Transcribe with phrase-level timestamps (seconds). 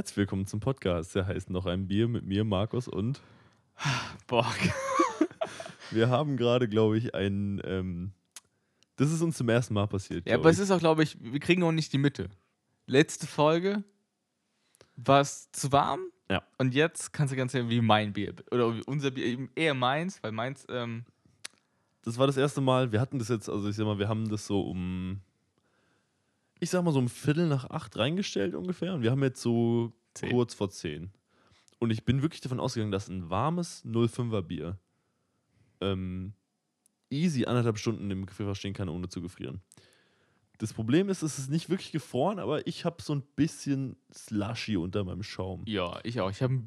[0.00, 1.14] Herzlich willkommen zum Podcast.
[1.14, 3.20] Der heißt noch ein Bier mit mir, Markus und
[4.26, 4.50] Boah.
[5.90, 7.60] wir haben gerade, glaube ich, ein.
[7.66, 8.12] Ähm,
[8.96, 10.26] das ist uns zum ersten Mal passiert.
[10.26, 10.62] Ja, aber es ich.
[10.62, 12.30] ist auch, glaube ich, wir kriegen auch nicht die Mitte.
[12.86, 13.84] Letzte Folge
[14.96, 16.00] war es zu warm.
[16.30, 16.44] Ja.
[16.56, 18.32] Und jetzt kannst du ganz sehen, wie mein Bier.
[18.50, 21.04] Oder wie unser Bier, eben eher meins, weil meins, ähm,
[22.04, 22.90] Das war das erste Mal.
[22.90, 25.20] Wir hatten das jetzt, also ich sag mal, wir haben das so um.
[26.60, 28.94] Ich sag mal so um Viertel nach acht reingestellt ungefähr.
[28.94, 30.30] Und wir haben jetzt so Zehn.
[30.30, 31.10] kurz vor zehn.
[31.78, 34.78] Und ich bin wirklich davon ausgegangen, dass ein warmes 05er Bier
[35.80, 36.34] ähm,
[37.08, 39.62] easy anderthalb Stunden im Gefrierfach stehen kann, ohne zu gefrieren.
[40.58, 44.76] Das Problem ist, es ist nicht wirklich gefroren, aber ich habe so ein bisschen Slushy
[44.76, 45.62] unter meinem Schaum.
[45.66, 46.30] ja, ich auch.
[46.30, 46.60] Ich habe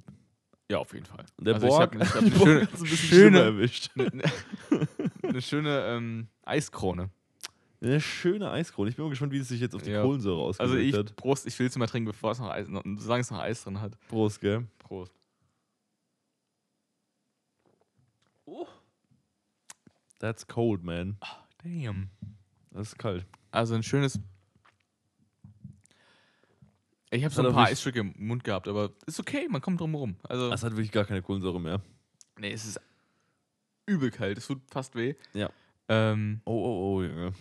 [0.71, 1.25] ja, auf jeden Fall.
[1.38, 3.91] Und der Also Borg, ich habe hab eine schöne, ein bisschen schöne- schlimmer erwischt.
[3.95, 4.88] eine, eine,
[5.21, 7.11] eine schöne ähm, Eiskrone.
[7.83, 8.89] Eine schöne Eiskrone.
[8.89, 10.01] Ich bin mal gespannt, wie es sich jetzt auf die Ja.
[10.03, 11.15] Kohlensäure Also ausgewirkt ich, hat.
[11.17, 13.63] Prost, ich will es mal trinken, bevor es noch Eis, noch, solange es noch Eis
[13.63, 13.99] drin hat.
[14.08, 14.66] Prost, gell?
[14.80, 15.11] Prost.
[20.19, 21.17] That's cold, man.
[21.63, 22.09] Damn.
[22.71, 23.25] Das ist kalt.
[23.52, 24.19] Also ein schönes.
[27.11, 29.91] Ich habe so ein paar Eisstücke im Mund gehabt, aber ist okay, man kommt drum
[29.91, 30.15] herum.
[30.23, 31.81] Also, Das hat wirklich gar keine Kohlensäure mehr.
[32.39, 32.80] nee, es ist
[33.86, 35.13] übel kalt, es tut fast weh.
[35.33, 35.49] Ja.
[35.89, 37.33] Ähm, Oh, oh, oh, Junge.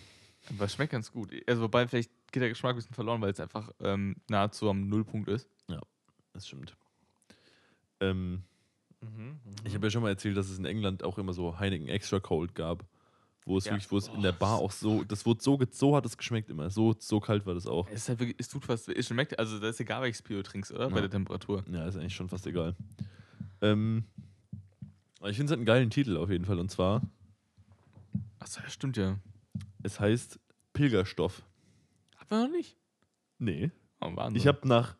[0.49, 1.31] Aber es schmeckt ganz gut.
[1.47, 4.87] Also, wobei vielleicht geht der Geschmack ein bisschen verloren, weil es einfach ähm, nahezu am
[4.87, 5.47] Nullpunkt ist.
[6.33, 6.75] Das stimmt.
[7.99, 8.41] Ähm,
[9.65, 12.19] ich habe ja schon mal erzählt, dass es in England auch immer so Heineken Extra
[12.19, 12.83] Cold gab.
[13.45, 13.73] Wo es Ja.
[13.73, 16.17] wirklich, wo es in der Oh, Bar auch so, das wurde so, so hat es
[16.17, 16.69] geschmeckt immer.
[16.69, 17.87] So, so kalt war das auch.
[17.89, 18.87] Es, ist halt wirklich, es tut fast.
[18.89, 20.87] Es schmeckt, also, das ist egal, welches Bier du trinkst, oder?
[20.89, 21.01] Bei Ja.
[21.01, 21.63] der Temperatur.
[21.69, 22.75] Ja, ist eigentlich schon fast egal.
[23.61, 24.05] Ähm,
[25.25, 26.57] ich finde es hat einen geilen Titel auf jeden Fall.
[26.57, 27.01] Und zwar,
[28.39, 29.17] Achso, ja, stimmt ja.
[29.83, 30.39] Es heißt
[30.73, 31.43] Pilgerstoff.
[32.17, 32.77] Haben wir noch nicht?
[33.37, 33.71] Nee.
[34.01, 34.37] Oh, Wahnsinn.
[34.37, 34.95] Ich habe nach,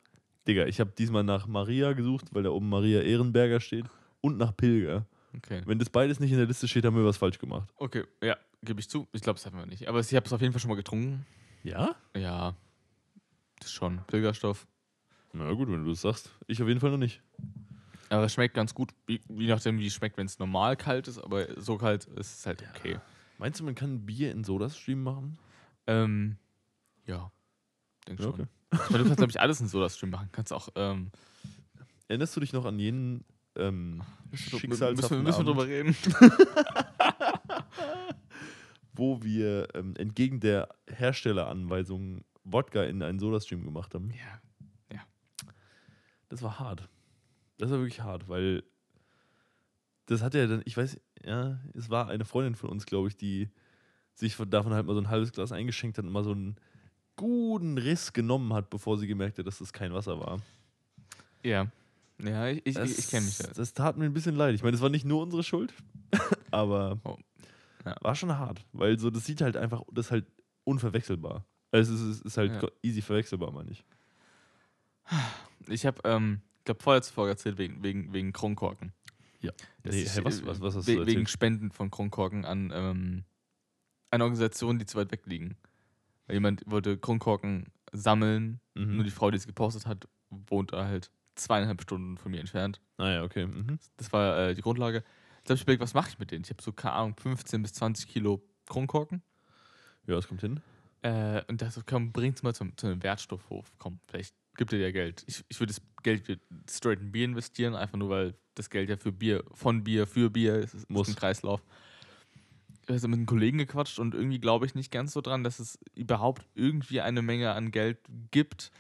[0.48, 3.86] Digga, ich habe diesmal nach Maria gesucht, weil da oben Maria Ehrenberger steht
[4.22, 5.06] und nach Pilger.
[5.36, 5.62] Okay.
[5.66, 7.70] Wenn das beides nicht in der Liste steht, haben wir was falsch gemacht.
[7.78, 9.08] Okay, ja, gebe ich zu.
[9.14, 9.88] Ich glaube, das hatten wir nicht.
[9.88, 11.26] Aber ich habe es auf jeden Fall schon mal getrunken.
[11.64, 11.96] Ja?
[12.16, 12.56] Ja,
[13.60, 14.02] das schon.
[14.08, 14.68] Pilgerstoff.
[15.32, 16.30] Na gut, wenn du das sagst.
[16.46, 17.22] Ich auf jeden Fall noch nicht.
[18.10, 21.18] Aber es schmeckt ganz gut, je nachdem, wie es schmeckt, wenn es normal kalt ist,
[21.18, 23.00] aber so kalt ist es halt okay.
[23.44, 25.38] Meinst du, man kann Bier in Sodastream machen?
[25.86, 26.38] Ähm,
[27.06, 27.30] ja,
[28.08, 28.34] denk Ja, schon.
[28.36, 28.46] okay.
[28.90, 30.30] Meine, du kannst, glaube ich, alles in Soda-Stream machen.
[30.32, 31.12] Kannst auch, ähm,
[32.08, 33.26] Erinnerst du dich noch an jenen
[33.58, 34.02] ähm,
[34.32, 35.94] müssen wir, müssen wir drüber reden?
[38.94, 44.10] wo wir ähm, entgegen der Herstelleranweisung Wodka in einen Sodastream gemacht haben?
[44.92, 45.02] Ja.
[46.30, 46.88] Das war hart.
[47.58, 48.64] Das war wirklich hart, weil
[50.06, 53.18] das hat ja dann, ich weiß, ja, es war eine Freundin von uns, glaube ich,
[53.18, 53.50] die
[54.14, 56.56] sich von, davon halt mal so ein halbes Glas eingeschenkt hat und mal so einen
[57.16, 60.40] guten Riss genommen hat, bevor sie gemerkt hat, dass das kein Wasser war.
[61.44, 61.68] Ja.
[62.22, 63.48] Ja, ich, ich, ich, kenne mich da.
[63.56, 64.56] Das tat mir ein bisschen leid.
[64.56, 65.74] Ich meine, das war nicht nur unsere Schuld,
[66.52, 67.18] aber Oh.
[67.86, 67.96] Ja.
[68.02, 70.26] war schon hart, weil so das sieht halt einfach, das ist halt
[70.64, 71.46] unverwechselbar.
[71.72, 72.70] Also es ist, ist halt Ja.
[72.82, 73.84] easy verwechselbar, meine ich.
[75.68, 78.94] Ich habe, ähm, ich glaube, vorletzte Folge erzählt wegen, wegen, wegen Kronkorken.
[79.84, 81.28] Das Nee, ist, hey, was, äh, was, was hast we du wegen?
[81.28, 83.24] Spenden von Kronkorken an ähm,
[84.12, 85.58] eine Organisation, die zu weit weg liegen.
[86.28, 88.96] Weil jemand wollte Kronkorken sammeln, Mhm.
[88.96, 92.82] nur die Frau, die es gepostet hat, wohnt da halt zweieinhalb Stunden von mir entfernt.
[92.98, 93.46] Ah ja, okay.
[93.46, 93.78] Mhm.
[93.98, 95.04] Das war äh, die Grundlage.
[95.40, 96.44] Jetzt habe ich überlegt, was mache ich mit denen?
[96.44, 99.22] Ich habe so, keine Ahnung, 15 bis 20 Kilo Kronkorken.
[100.08, 100.60] Ja, das kommt hin.
[101.02, 103.72] Äh, und dachte, so, komm, bring's mal zum, zu einem Wertstoffhof.
[103.78, 105.24] Komm, vielleicht gibt dir Geld.
[105.28, 108.98] Ich, ich würde das Geld straight in Bier investieren, einfach nur, weil das Geld ja
[108.98, 111.08] für Bier, von Bier, für Bier ist, ist Muss.
[111.10, 111.62] ein Kreislauf.
[112.84, 115.60] Ich habe mit einem Kollegen gequatscht und irgendwie glaube ich nicht ganz so dran, dass
[115.60, 117.98] es überhaupt irgendwie eine Menge an Geld
[118.32, 118.72] gibt,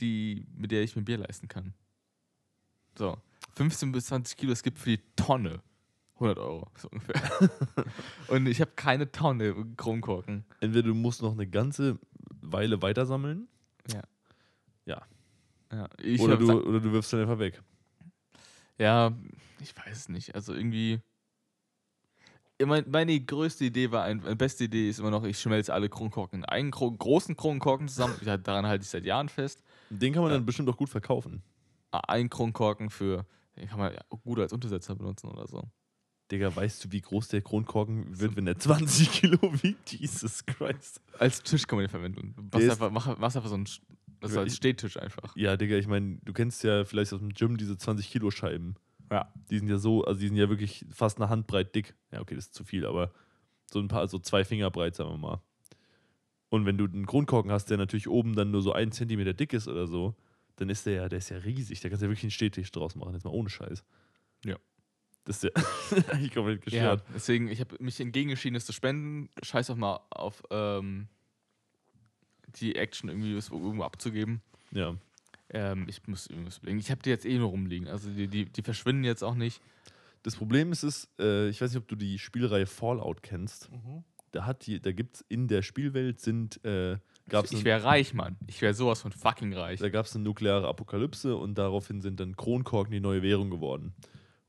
[0.00, 1.72] die, mit der ich mir Bier leisten kann.
[2.96, 3.16] So,
[3.54, 5.62] 15 bis 20 Kilo, es gibt für die Tonne
[6.16, 7.50] 100 Euro, so ungefähr.
[8.28, 10.44] und ich habe keine Tonne Kronkorken.
[10.60, 11.98] Entweder du musst noch eine ganze
[12.42, 13.48] Weile weiter sammeln
[14.86, 17.62] Ja, ich oder, du, oder du wirfst dann einfach weg.
[18.78, 19.16] Ja,
[19.58, 20.34] ich weiß es nicht.
[20.34, 21.00] Also irgendwie.
[22.60, 25.72] Ja, mein, meine größte Idee war, ein, meine beste Idee ist immer noch, ich schmelze
[25.72, 28.14] alle Kronkorken in einen gro großen Kronkorken zusammen.
[28.22, 29.62] Ja, daran halte ich seit Jahren fest.
[29.88, 30.36] Den kann man Ja.
[30.36, 31.42] dann bestimmt auch gut verkaufen.
[31.90, 33.24] Ah, Ein Kronkorken für,
[33.56, 35.62] den kann man ja gut als Untersetzer benutzen oder so.
[36.30, 39.92] Digga, weißt du, wie groß der Kronkorken wird, wenn der 20 Kilo wiegt?
[39.92, 41.00] Jesus Christ.
[41.18, 42.34] Als Tisch kann man den verwenden.
[42.52, 43.66] Machst einfach, mach, machst einfach so einen,
[44.22, 45.36] Das ist Ja, als Stehtisch einfach.
[45.36, 48.76] Ja, Digga, ich meine, du kennst ja vielleicht aus dem Gym diese 20 Kilo Scheiben.
[49.10, 49.32] Ja.
[49.50, 51.94] Die sind ja so, also die sind ja wirklich fast eine Handbreit dick.
[52.12, 53.12] Ja, okay, das ist zu viel, aber
[53.70, 55.42] so ein paar, also zwei Finger breit, sagen wir mal.
[56.48, 59.52] Und wenn du einen Kronkorken hast, der natürlich oben dann nur so einen Zentimeter dick
[59.52, 60.14] ist oder so,
[60.56, 61.80] dann ist der ja, der ist ja riesig.
[61.80, 63.84] Da kannst du ja wirklich einen Stehtisch draus machen, jetzt mal ohne Scheiß.
[64.44, 64.56] Ja.
[65.24, 65.50] Das ist ja
[66.12, 67.04] eigentlich komplett Ja, gestört.
[67.14, 69.30] deswegen, ich habe mich entgegengeschieden, es zu spenden.
[69.42, 71.08] Scheiß auch mal auf ähm,
[72.60, 74.40] die Action irgendwie irgendwo abzugeben.
[74.70, 74.96] Ja.
[75.50, 76.78] Ähm, ich muss irgendwas überlegen.
[76.78, 77.88] Ich habe die jetzt eh nur rumliegen.
[77.88, 79.60] Also die, die, die verschwinden jetzt auch nicht.
[80.22, 83.68] Das Problem ist es, äh, ich weiß nicht, ob du die Spielreihe Fallout kennst.
[84.30, 86.96] Da, hat die, da gibt es in der Spielwelt sind, äh,
[87.28, 88.36] gab's ich wäre reich, Mann.
[88.46, 89.80] Ich wäre sowas von fucking reich.
[89.80, 93.94] Da gab es eine nukleare Apokalypse und daraufhin sind dann Kronkorken die neue Währung geworden.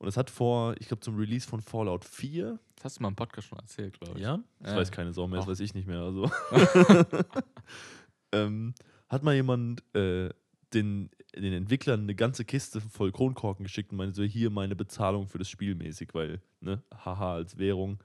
[0.04, 3.08] Und es hat vor, ich glaube, zum Release von Fallout 4, Das hast du mal
[3.08, 4.24] im Podcast schon erzählt, glaube ich.
[4.26, 4.78] ja, das Ja.
[4.78, 5.52] weiß keine Sau mehr, das Ach.
[5.52, 6.02] weiß ich nicht mehr.
[6.02, 6.30] Also.
[8.34, 8.74] ähm,
[9.10, 10.30] hat mal jemand äh,
[10.74, 15.28] den, den Entwicklern eine ganze Kiste voll Kronkorken geschickt und meinte so, hier meine Bezahlung
[15.28, 18.04] für das Spiel mäßig, weil, ne, haha, als Währung.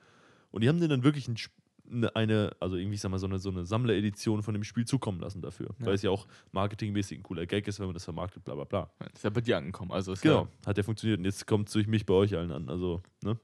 [0.51, 1.58] Und die haben denen dann wirklich ein, Sp-
[1.91, 4.85] eine- eine, also irgendwie, ich sag mal, so eine, so eine Sammleredition von dem Spiel
[4.87, 5.69] zukommen lassen dafür.
[5.79, 5.87] Ja.
[5.87, 8.65] Weil es ja auch marketingmäßig ein cooler Gag ist, wenn man das vermarktet, bla bla
[8.65, 8.91] bla.
[8.99, 9.91] Das ist ja bei dir angekommen.
[9.93, 12.53] Also Genau, ja, hat ja funktioniert und jetzt kommt es durch mich bei euch allen
[12.53, 12.69] an.
[12.69, 13.39] Also, ne?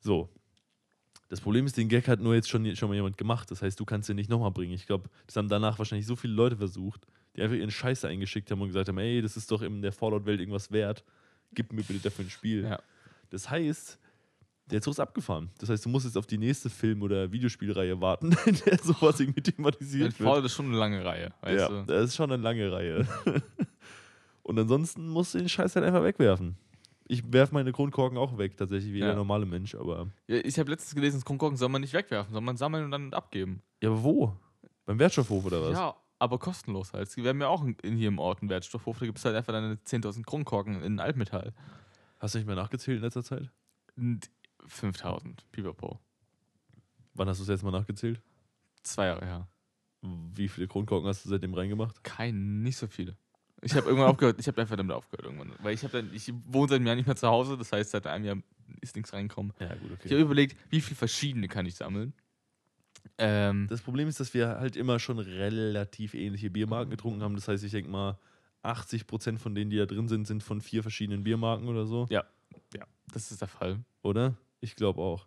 [0.00, 0.28] So.
[1.28, 3.50] Das Problem ist, den Gag hat nur jetzt schon, schon mal jemand gemacht.
[3.52, 4.72] Das heißt, du kannst den nicht nochmal bringen.
[4.72, 7.06] Ich glaube, das haben danach wahrscheinlich so viele Leute versucht,
[7.36, 9.92] die einfach ihren Scheiße eingeschickt haben und gesagt haben: ey, das ist doch in der
[9.92, 11.04] Fallout-Welt irgendwas wert.
[11.52, 12.64] Gib mir bitte dafür ein Spiel.
[12.64, 12.80] Ja.
[13.30, 13.99] Das heißt,
[14.70, 15.50] der Zug ist abgefahren.
[15.58, 19.18] Das heißt, du musst jetzt auf die nächste Film- oder Videospielreihe warten, in der sowas
[19.20, 20.28] irgendwie thematisiert wird.
[20.28, 21.30] Fallout ist schon eine lange Reihe.
[21.42, 21.84] Weißt Ja, du?
[21.86, 23.06] das ist schon eine lange Reihe.
[24.42, 26.56] Und ansonsten musst du den Scheiß halt einfach wegwerfen.
[27.06, 29.06] Ich werfe meine Kronkorken auch weg, tatsächlich, wie Ja.
[29.06, 30.08] jeder normale Mensch, aber.
[30.28, 32.90] Ja, ich habe letztens gelesen, das Kronkorken soll man nicht wegwerfen, soll man sammeln und
[32.92, 33.62] dann abgeben.
[33.82, 34.36] Ja, aber wo?
[34.86, 35.72] Beim Wertstoffhof oder was?
[35.72, 37.14] Ja, aber kostenlos halt.
[37.16, 39.34] Wir haben ja auch in, in hier im Ort einen Wertstoffhof, da gibt es halt
[39.36, 41.52] einfach deine 10.000 Kronkorken in Altmetall.
[42.18, 43.50] Hast du nicht mehr nachgezählt in letzter Zeit?
[43.96, 44.30] Und
[44.70, 45.98] 5.000, Pipapo.
[47.14, 48.20] Wann hast du es jetzt mal nachgezählt?
[48.82, 49.48] Zwei Jahre her.
[50.02, 52.02] Wie viele Kronkorken hast du seitdem reingemacht?
[52.02, 53.16] Kein, nicht so viele.
[53.62, 55.52] Ich habe irgendwann aufgehört, ich habe einfach damit aufgehört irgendwann.
[55.62, 58.06] Weil ich dann, ich wohne seit einem Jahr nicht mehr zu Hause, das heißt, seit
[58.06, 58.36] einem Jahr
[58.80, 59.52] ist nichts reingekommen.
[59.60, 62.14] Ja, gut, Ich habe überlegt, wie viele verschiedene kann ich sammeln.
[63.18, 67.34] Ähm, Das Problem ist, dass wir halt immer schon relativ ähnliche Biermarken getrunken haben.
[67.34, 68.18] Das heißt, ich denke mal,
[68.62, 72.06] 80% von denen, die da drin sind, sind von vier verschiedenen Biermarken oder so.
[72.10, 72.24] ja,
[73.12, 73.80] das ist der Fall.
[74.02, 74.34] Oder?
[74.60, 75.26] Ich glaube auch.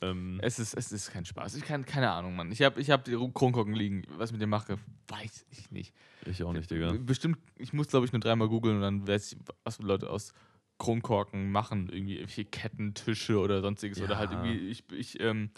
[0.00, 1.56] Ähm, Es ist, es ist kein Spaß.
[1.56, 2.52] Ich kann, keine Ahnung, Mann.
[2.52, 4.02] Ich habe ich hab die Kronkorken liegen.
[4.16, 4.78] Was ich mit dem mache,
[5.08, 5.92] weiß ich nicht.
[6.24, 6.92] ich auch nicht, Digga.
[7.00, 10.32] Bestimmt, ich muss, glaube ich, nur dreimal googeln und dann weiß ich, was Leute aus
[10.78, 11.88] Kronkorken machen.
[11.90, 14.00] Irgendwie irgendwelche Ketten, Tische oder sonstiges.
[14.00, 14.44] Oder halt Ja.
[14.44, 15.50] irgendwie, ich, ich ähm,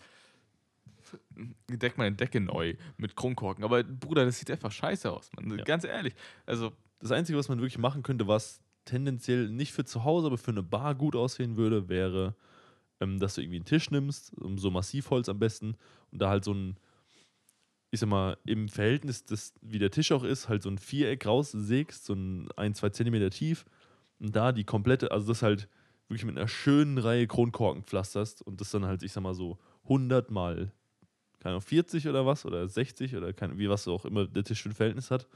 [1.69, 3.65] deck meine Decke neu mit Kronkorken.
[3.65, 5.59] Aber Bruder, das sieht einfach scheiße aus, Mann.
[5.59, 5.65] Ja.
[5.65, 6.15] Ganz ehrlich.
[6.47, 10.39] Also, Das Einzige, was man wirklich machen könnte, was tendenziell nicht für zu Hause, aber
[10.39, 12.35] für eine Bar gut aussehen würde, wäre,
[13.01, 15.77] ähm, dass du irgendwie einen Tisch nimmst, um so Massivholz am besten,
[16.13, 16.77] und da halt so ein,
[17.91, 21.27] ich sag mal, im Verhältnis, des, wie der Tisch auch ist, halt so ein Viereck
[21.27, 23.65] raussägst, so ein 1, 2 Zentimeter tief,
[24.19, 25.69] und da die komplette, also das halt
[26.09, 29.59] wirklich mit einer schönen Reihe Kronkorken pflasterst und das dann halt, ich sag mal so
[29.85, 30.73] 100 mal,
[31.39, 34.63] keine Ahnung, 40 oder was, oder 60 oder keine, wie was auch immer der Tisch
[34.63, 35.27] für ein Verhältnis hat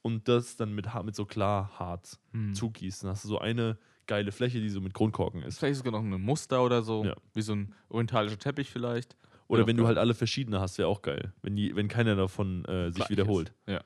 [0.00, 2.54] und das dann mit, mit so Klarharz hm.
[2.54, 3.06] zugießen.
[3.06, 5.58] Dann hast du so eine geile Fläche, die so mit Kronkorken ist.
[5.58, 7.04] vielleicht sogar noch ein Muster oder so.
[7.04, 7.14] Ja.
[7.34, 9.16] Wie so ein orientalischer Teppich vielleicht.
[9.48, 11.32] Oder Ja, wenn du halt alle verschiedene hast, wäre auch geil.
[11.42, 13.10] Wenn, die, wenn keiner davon äh, sich Gleich ist.
[13.10, 13.52] wiederholt.
[13.66, 13.80] Ja.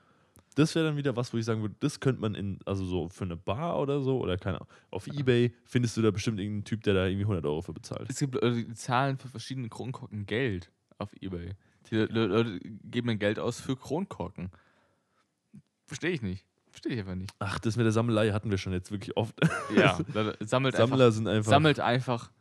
[0.55, 3.07] Das wäre dann wieder was, wo ich sagen würde, das könnte man in, also so
[3.07, 6.65] für eine Bar oder so, oder keine Ahnung, auf Ebay findest du da bestimmt irgendeinen
[6.65, 8.09] Typ, der da irgendwie 100 Euro für bezahlt.
[8.09, 11.51] Es gibt Leute, die zahlen für verschiedene Kronkorken Geld auf Ebay.
[11.89, 14.51] Die Le- Le- Leute geben dann Geld aus für Kronkorken.
[15.85, 16.45] Verstehe ich nicht.
[16.71, 17.31] Verstehe ich einfach nicht.
[17.39, 19.35] Ach, das mit der Sammelei hatten wir schon jetzt wirklich oft.
[19.75, 19.99] Ja,
[20.39, 21.11] sammelt Sammler einfach.
[21.11, 21.49] sind einfach.
[21.49, 22.31] Sammelt einfach.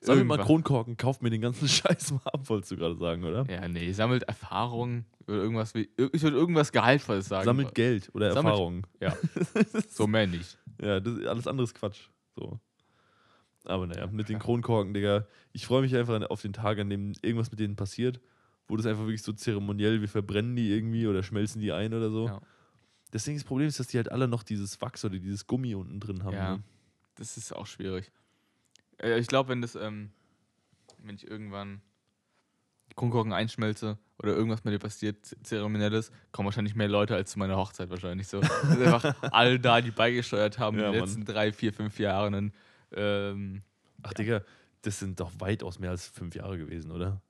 [0.00, 0.38] sammelt mal.
[0.38, 3.44] Kronkorken, kauft mir den ganzen Scheiß mal ab, wolltest du gerade sagen, oder?
[3.48, 5.74] Ja, nee, sammelt Erfahrung oder irgendwas.
[5.74, 5.88] Ich
[6.22, 7.44] würde irgendwas Gehaltvolles sagen.
[7.44, 8.82] Sammelt Geld oder Sammelt- Erfahrungen.
[9.00, 9.16] Ja.
[9.88, 10.58] so mehr nicht.
[10.80, 12.08] Ja, das, alles andere ist Quatsch.
[12.36, 12.60] So.
[13.64, 17.14] Aber naja, mit den Kronkorken, Digga, ich freue mich einfach auf den Tag, an dem
[17.22, 18.20] irgendwas mit denen passiert,
[18.68, 22.10] wo das einfach wirklich so zeremoniell, wir verbrennen die irgendwie oder schmelzen die ein oder
[22.10, 22.26] so.
[22.26, 22.40] Ja.
[23.12, 26.00] Deswegen das Problem ist, dass die halt alle noch dieses Wachs oder dieses Gummi unten
[26.00, 26.34] drin haben.
[26.36, 26.56] Ja.
[26.56, 26.62] Ne?
[27.14, 28.10] Das ist auch schwierig.
[28.98, 30.10] Äh, ich glaube, wenn das, ähm,
[31.02, 31.80] wenn ich irgendwann
[32.94, 37.56] Kronkorken einschmelze oder irgendwas mit dir passiert, zeremonielles, kommen wahrscheinlich mehr Leute als zu meiner
[37.56, 38.40] Hochzeit wahrscheinlich so.
[38.40, 41.08] Einfach alle da, die beigesteuert haben Ja, in den Mann.
[41.08, 42.52] letzten drei, vier, fünf Jahren.
[42.92, 43.62] Ähm,
[44.02, 44.42] Ach, Digga,
[44.82, 47.20] das sind doch weitaus mehr als fünf Jahre gewesen, oder?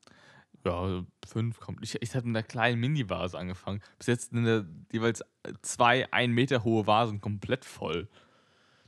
[0.66, 1.82] Ja, fünf kommt.
[1.82, 3.80] Ich, ich hatte mit einer kleinen Mini-Vase angefangen.
[3.99, 5.23] Bis jetzt sind jeweils
[5.62, 8.08] zwei, ein Meter hohe Vasen komplett voll.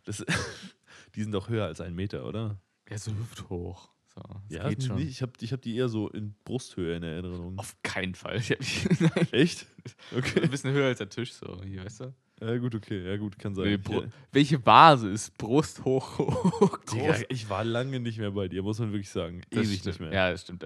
[0.04, 0.24] Das,
[1.14, 2.60] die sind doch höher als ein Meter, oder?
[2.90, 3.90] Ja, so hüfthoch.
[4.14, 4.98] So, Ja, geht schon.
[4.98, 7.58] ich habe ich hab die eher so in Brusthöhe in Erinnerung.
[7.58, 8.36] Auf keinen Fall.
[9.32, 9.66] Echt?
[10.12, 10.46] ein Okay.
[10.48, 12.14] bisschen höher als der Tisch, so, hier, weißt du?
[12.40, 13.04] Ja, gut, okay.
[13.04, 13.64] Ja, gut, kann sein.
[13.86, 17.24] Nee, äh, welche Vase ist Brust hoch, hoch Digga, groß?
[17.30, 19.42] ich war lange nicht mehr bei dir, muss man wirklich sagen.
[19.50, 19.86] Das Ewig stimmt.
[19.86, 20.12] nicht mehr.
[20.12, 20.64] Ja, das stimmt.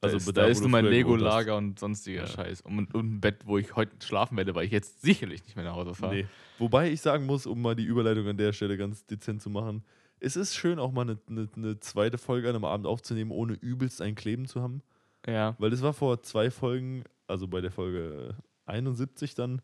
[0.00, 2.26] Da, da, Also also ist, da, da ist nur mein Lego-Lager und sonstiger Ja.
[2.26, 2.62] Scheiß.
[2.62, 5.64] Und, und ein Bett, wo ich heute schlafen werde, weil ich jetzt sicherlich nicht mehr
[5.64, 6.14] nach Hause fahre.
[6.14, 6.26] Nee.
[6.58, 9.82] Wobei ich sagen muss, um mal die Überleitung an der Stelle ganz dezent zu machen,
[10.20, 13.54] es ist schön, auch mal eine, eine, eine zweite Folge an einem Abend aufzunehmen, ohne
[13.54, 14.82] übelst ein Kleben zu haben.
[15.26, 15.54] Ja.
[15.58, 19.62] Weil das war vor zwei Folgen, also bei der Folge 71 dann,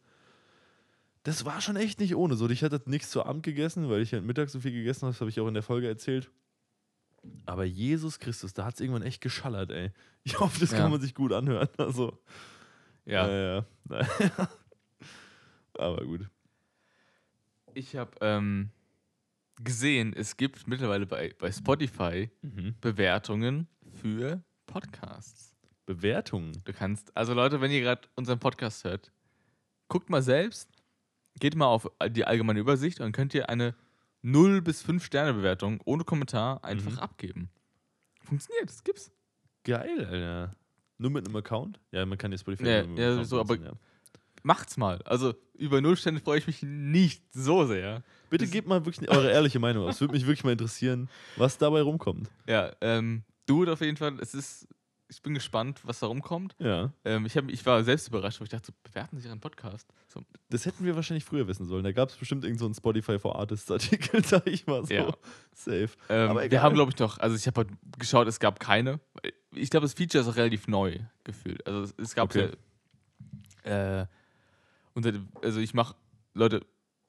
[1.22, 2.36] das war schon echt nicht ohne.
[2.36, 5.12] So, ich hatte nichts zu Abend gegessen, weil ich halt mittags so viel gegessen habe,
[5.12, 6.30] das habe ich auch in der Folge erzählt.
[7.44, 9.92] Aber Jesus Christus, da hat es irgendwann echt geschallert, ey.
[10.24, 10.78] Ich hoffe, das Ja.
[10.78, 11.68] kann man sich gut anhören.
[11.78, 12.18] Also,
[13.04, 13.28] Ja.
[13.28, 13.66] ja.
[13.90, 14.48] ja.
[15.78, 16.28] Aber gut.
[17.74, 18.70] Ich habe ähm,
[19.62, 22.74] gesehen, es gibt mittlerweile bei, bei Spotify Mhm.
[22.80, 23.68] Bewertungen
[24.00, 25.54] für Podcasts.
[25.84, 26.52] Bewertungen.
[26.64, 29.12] Du kannst, also Leute, wenn ihr gerade unseren Podcast hört,
[29.88, 30.68] guckt mal selbst,
[31.38, 33.74] geht mal auf die allgemeine Übersicht und dann könnt ihr eine
[34.26, 36.98] 0 bis 5 Sterne Bewertung ohne Kommentar einfach Mhm.
[36.98, 37.48] abgeben.
[38.22, 39.12] Funktioniert, das gibt's.
[39.64, 40.56] Geil, Alter.
[40.98, 41.78] Nur mit einem Account?
[41.92, 43.72] Ja, man kann ja Spotify Ja, ja, so, aber- ja.
[44.42, 45.00] Macht's mal.
[45.02, 48.02] Also über 0 Sterne freue ich mich nicht so sehr.
[48.30, 50.00] Bitte das- gebt mal wirklich eure ehrliche Meinung aus.
[50.00, 52.28] Würde mich wirklich mal interessieren, was dabei rumkommt.
[52.48, 54.66] Ja, ähm, du auf jeden Fall, es ist,
[55.08, 56.56] ich bin gespannt, was da rumkommt.
[56.58, 56.92] Ja.
[57.04, 59.88] Ähm, ich, hab, ich war selbst überrascht, weil ich dachte, so, bewerten Sie Ihren Podcast.
[60.08, 60.20] So,
[60.50, 61.84] Das hätten wir wahrscheinlich früher wissen sollen.
[61.84, 64.92] Da gab es bestimmt irgendeinen so einen Spotify for Artists Artikel, sag ich mal so.
[64.92, 65.12] Ja.
[65.54, 65.88] Safe.
[66.08, 66.62] Ähm, Aber wir egal.
[66.62, 67.66] haben, glaube ich, noch, also ich habe
[67.98, 69.00] geschaut, es gab keine.
[69.54, 71.64] Ich glaube, das Feature ist auch relativ neu gefühlt.
[71.66, 72.50] Also es, es gab Okay.
[73.64, 74.06] ja, äh,
[74.94, 75.94] unter, also ich mache,
[76.34, 76.60] Leute,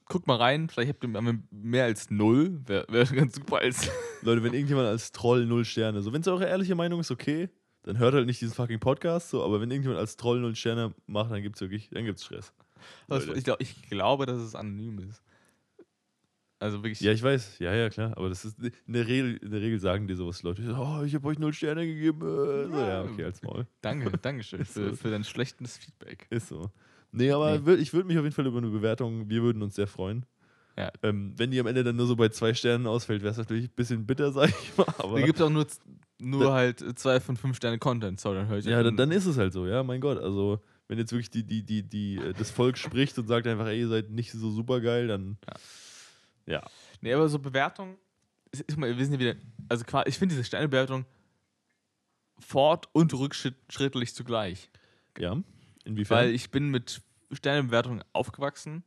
[0.06, 2.62] guckt mal rein, vielleicht habt ihr mehr als null.
[2.66, 3.90] Wäre wär ganz super als.
[4.22, 7.50] Leute, wenn irgendjemand als Troll null Sterne, so wenn es eure ehrliche Meinung ist, okay,
[7.88, 10.94] dann hört halt nicht diesen fucking Podcast, so, aber wenn irgendjemand als Troll null Sterne
[11.08, 12.54] macht, dann gibt's wirklich, dann gibt's Stress.
[13.08, 15.24] Also ich, glaub, ich glaube, dass es anonym ist.
[16.60, 17.02] Also wirklich.
[17.02, 19.80] Ja, ich weiß, ja, ja, klar, aber das ist in der Regel, in der Regel
[19.80, 22.20] sagen dir sowas Leute, oh, ich habe euch null Sterne gegeben.
[22.22, 23.68] So, ja, okay, als Maul.
[23.82, 24.96] Danke, Dankeschön Ist für, so.
[24.96, 26.26] für dein schlechtes Feedback.
[26.30, 26.72] Ist so.
[27.12, 27.76] Nee, aber Nee.
[27.76, 30.26] ich würde mich auf jeden Fall über eine Bewertung, wir würden uns sehr freuen.
[30.78, 30.92] Ja.
[31.04, 33.66] Ähm, wenn die am Ende dann nur so bei zwei Sternen ausfällt, wäre es natürlich
[33.66, 34.86] ein bisschen bitter, sag ich mal.
[35.00, 35.66] Aber Da gibt es auch nur,
[36.20, 38.20] nur Da- halt äh, zwei von fünf Sterne Content.
[38.20, 40.18] Sorry, dann höre ich ja, dann, dann ist es halt so, ja, mein Gott.
[40.18, 43.68] Also, wenn jetzt wirklich die, die, die, die, äh, das Volk spricht und sagt einfach,
[43.68, 45.38] ey, ihr seid nicht so super geil, dann.
[46.46, 46.64] Ja.
[47.02, 47.98] Nee, aber so Bewertung,
[48.52, 49.36] ist- ist mal, wir sind ja wieder,
[49.70, 51.06] also ich finde diese Sternebewertung
[52.40, 54.70] fort- und rückschrittlich zugleich.
[55.18, 55.42] Ja.
[55.86, 56.18] Inwiefern?
[56.18, 58.84] Weil ich bin mit Sternebewertungen aufgewachsen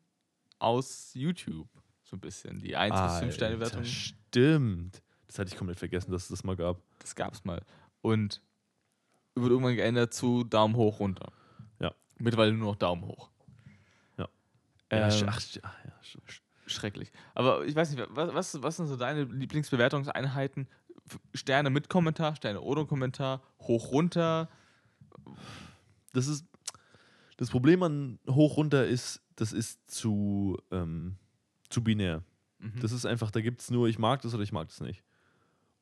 [0.59, 1.69] aus YouTube.
[2.03, 2.59] So ein bisschen.
[2.61, 5.03] Die 1 bis 5 Alter, Sternebewertung, Stimmt.
[5.31, 6.83] Das hatte ich komplett vergessen, dass es das mal gab.
[6.99, 7.63] das gab es mal.
[8.03, 8.43] Und
[9.37, 11.31] wird irgendwann geändert zu Daumen hoch, runter.
[11.79, 11.95] Ja.
[12.19, 13.31] Mittlerweile nur noch Daumen hoch.
[14.19, 14.29] Ja.
[14.91, 17.13] Ähm, Ja, ach, ach, ja, sch- sch- Schrecklich.
[17.37, 20.67] Aber ich weiß nicht, was, was, was sind so deine Lieblingsbewertungseinheiten?
[21.33, 24.49] Sterne mit Kommentar, Sterne ohne Kommentar, hoch, runter.
[26.13, 26.45] das ist
[27.37, 31.17] das Problem an hoch runter ist, das ist zu, ähm,
[31.71, 32.23] zu binär.
[32.59, 32.81] Mhm.
[32.81, 35.03] Das ist einfach, da gibt es nur, ich mag das oder ich mag das nicht.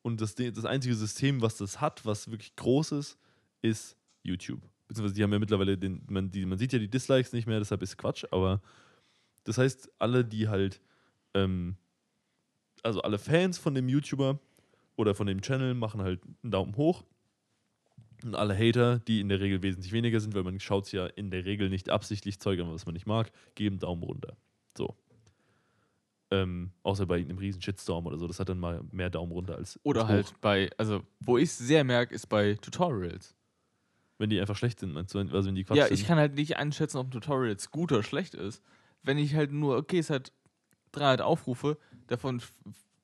[0.09, 3.19] Und das, das einzige System, was das hat, was wirklich groß ist,
[3.61, 4.59] ist YouTube.
[4.87, 7.59] Beziehungsweise die haben ja mittlerweile den, man, die, man sieht ja die Dislikes nicht mehr,
[7.59, 8.59] deshalb ist Quatsch, aber
[9.43, 10.81] das heißt, alle, die halt,
[11.35, 11.75] ähm,
[12.81, 14.39] also alle Fans von dem YouTuber
[14.95, 17.03] oder von dem Channel machen halt einen Daumen hoch.
[18.23, 21.05] Und alle Hater, die in der Regel wesentlich weniger sind, weil man schaut es ja
[21.05, 24.35] in der Regel nicht absichtlich Zeug an, was man nicht mag, geben Daumen runter.
[24.75, 24.95] So.
[26.31, 28.27] Ähm, außer bei irgendeinem riesen Shitstorm oder so.
[28.27, 30.09] Das hat dann mal mehr Daumen runter als Oder hoch.
[30.09, 33.35] halt bei, also wo ich es sehr merke, ist bei Tutorials.
[34.19, 35.19] Wenn die einfach schlecht sind, meinst du?
[35.19, 35.99] Also wenn die Quatsch ja, sind.
[35.99, 38.61] ich kann halt nicht einschätzen, ob ein Tutorial jetzt gut oder schlecht ist.
[39.01, 40.31] Wenn ich halt nur, okay, es hat
[40.91, 42.41] 300 Aufrufe, davon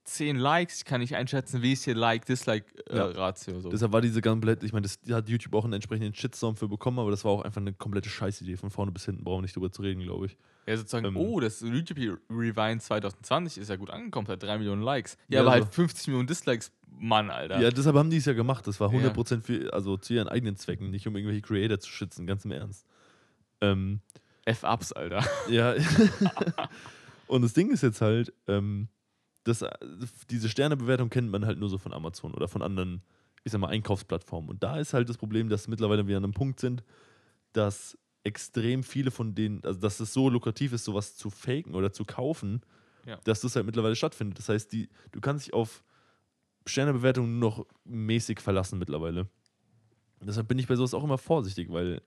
[0.06, 2.00] 10 Likes, ich kann nicht einschätzen, wie ist hier Ja.
[2.00, 3.60] Like-Dislike-Ratio.
[3.60, 3.70] so.
[3.70, 6.68] Deshalb war diese komplette, ich meine, das da hat YouTube auch einen entsprechenden Shitstorm für
[6.68, 8.56] bekommen, aber das war auch einfach eine komplette Scheißidee.
[8.58, 10.38] Von vorne bis hinten brauchen wir nicht drüber zu reden, glaube ich.
[10.68, 11.98] Ja, sozusagen, Ähm, oh, das YouTube
[12.30, 15.18] Rewind 2020 ist ja gut angekommen, hat 3 Millionen Likes.
[15.28, 15.64] Ja, Ja, aber so.
[15.66, 17.60] halt 50 Millionen Dislikes, Mann, Alter.
[17.60, 18.66] Ja, deshalb haben die es ja gemacht.
[18.68, 19.00] Das war Ja.
[19.12, 22.52] 100% für, also zu ihren eigenen Zwecken, nicht um irgendwelche Creator zu schützen, ganz im
[22.52, 22.86] Ernst.
[23.62, 24.02] Ähm,
[24.46, 25.24] F-Ups, Alter.
[25.50, 25.74] Ja.
[27.28, 28.88] und das Ding ist jetzt halt, ähm,
[29.46, 29.64] das,
[30.30, 33.02] diese Sternebewertung kennt man halt nur so von Amazon oder von anderen,
[33.44, 34.50] ich sag mal, Einkaufsplattformen.
[34.50, 36.84] Und da ist halt das Problem, dass mittlerweile wir an einem Punkt sind,
[37.54, 41.94] dass extrem viele von denen, also dass es so lukrativ ist, sowas zu faken oder
[41.94, 42.62] zu kaufen,
[43.06, 43.18] Ja.
[43.24, 44.40] dass das halt mittlerweile stattfindet.
[44.40, 45.84] Das heißt, die, du kannst dich auf
[46.66, 49.30] Sternebewertungen nur noch mäßig verlassen mittlerweile.
[50.22, 52.02] Deshalb bin ich bei sowas auch immer vorsichtig, weil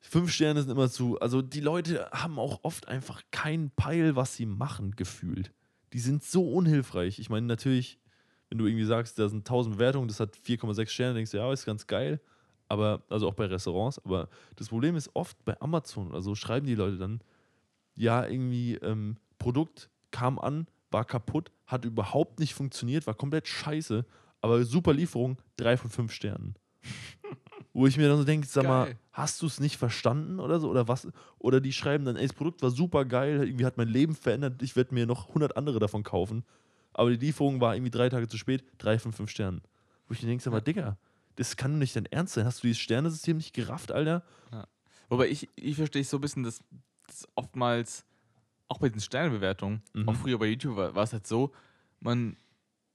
[0.00, 1.18] fünf Sterne sind immer zu.
[1.18, 5.52] Also die Leute haben auch oft einfach keinen Peil, was sie machen, gefühlt.
[5.96, 7.18] Die sind so unhilfreich.
[7.18, 7.98] Ich meine, natürlich,
[8.50, 11.50] wenn du irgendwie sagst, da sind 1000 Bewertungen, das hat 4,6 Sterne, denkst du, ja,
[11.50, 12.20] ist ganz geil.
[12.68, 13.98] Aber, also auch bei Restaurants.
[14.04, 17.22] Aber das Problem ist oft bei Amazon oder so schreiben die Leute dann,
[17.94, 24.04] ja, irgendwie, ähm, Produkt kam an, war kaputt, hat überhaupt nicht funktioniert, war komplett scheiße,
[24.42, 26.56] aber super Lieferung, drei von fünf Sternen.
[27.76, 28.98] Wo ich mir dann so denke, sag mal, Geil.
[29.12, 30.70] hast du es nicht verstanden oder so?
[30.70, 31.06] Oder was?
[31.38, 34.62] Oder die schreiben dann, ey, das Produkt war super geil, irgendwie hat mein Leben verändert,
[34.62, 36.42] ich werde mir noch 100 andere davon kaufen.
[36.94, 39.60] Aber die Lieferung war irgendwie drei Tage zu spät, drei von fünf Sternen.
[40.08, 40.96] Wo ich mir denke, sag mal, Digga,
[41.34, 42.46] das kann doch nicht dein Ernst sein.
[42.46, 44.22] Hast du dieses Sternesystem nicht gerafft, Alter?
[45.10, 46.64] Wobei ich, ich verstehe so ein bisschen, dass,
[47.06, 48.06] dass oftmals,
[48.68, 50.08] auch bei den Sternebewertungen, Mhm.
[50.08, 51.52] auch früher bei YouTube war, war es halt so,
[52.00, 52.38] man,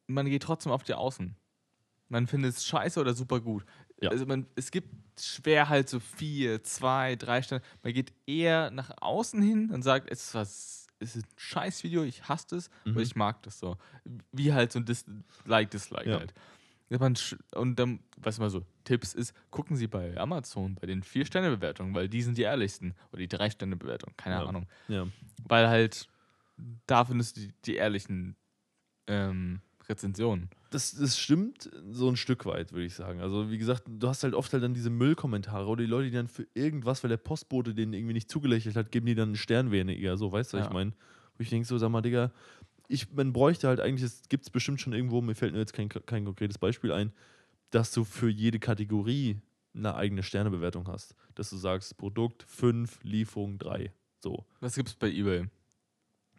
[0.07, 1.35] man geht trotzdem auf die Außen.
[2.09, 3.63] Man findet es scheiße oder super gut.
[4.01, 4.09] Ja.
[4.09, 4.89] Also man, es gibt
[5.19, 7.63] schwer halt so vier, zwei, drei Sterne.
[7.83, 11.83] Man geht eher nach außen hin und sagt, es ist was, es ist ein scheiß
[11.83, 12.91] Video, ich hasse es, Mhm.
[12.93, 13.77] aber ich mag das so.
[14.31, 15.05] Wie halt so ein Dis
[15.45, 16.19] Like, Dislike Ja.
[16.19, 16.33] halt.
[17.55, 22.09] Und dann, was mal so Tipps ist, gucken Sie bei Amazon bei den Vier-Sterne-Bewertungen, weil
[22.09, 22.95] die sind die ehrlichsten.
[23.11, 24.45] Oder die Drei-Sterne-Bewertungen, keine Ja.
[24.45, 24.67] Ahnung.
[24.89, 25.07] Ja.
[25.47, 26.09] Weil halt,
[26.87, 28.35] da findest du die, die ehrlichen
[29.07, 30.49] ähm, Rezensionen.
[30.71, 33.19] Das, das stimmt so ein Stück weit, würde ich sagen.
[33.19, 36.15] Also, wie gesagt, du hast halt oft halt dann diese Müllkommentare oder die Leute, die
[36.15, 39.35] dann für irgendwas, weil der Postbote den irgendwie nicht zugelächelt hat, geben die dann einen
[39.35, 40.17] Stern weniger.
[40.17, 40.69] So, weißt du, was Ja.
[40.69, 40.91] ich meine?
[41.37, 42.31] Wo ich denke, so, sag mal, Digga,
[42.87, 45.73] ich, man bräuchte halt eigentlich, es gibt es bestimmt schon irgendwo, mir fällt nur jetzt
[45.73, 47.11] kein, kein konkretes Beispiel ein,
[47.69, 49.37] dass du für jede Kategorie
[49.73, 51.15] eine eigene Sternebewertung hast.
[51.35, 53.93] Dass du sagst, Produkt 5, Lieferung 3.
[54.19, 54.45] So.
[54.59, 55.47] Das gibt's bei Ebay.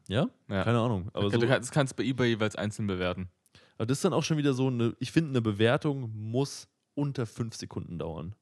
[0.09, 0.29] Ja?
[0.49, 0.65] Ja.
[0.65, 1.09] Keine Ahnung.
[1.15, 3.29] Aber so, du kannst, das kannst du bei Ebay jeweils einzeln bewerten.
[3.83, 7.27] Aber das ist dann auch schon wieder so eine, ich finde, eine Bewertung muss unter
[7.27, 8.37] fünf Sekunden dauern.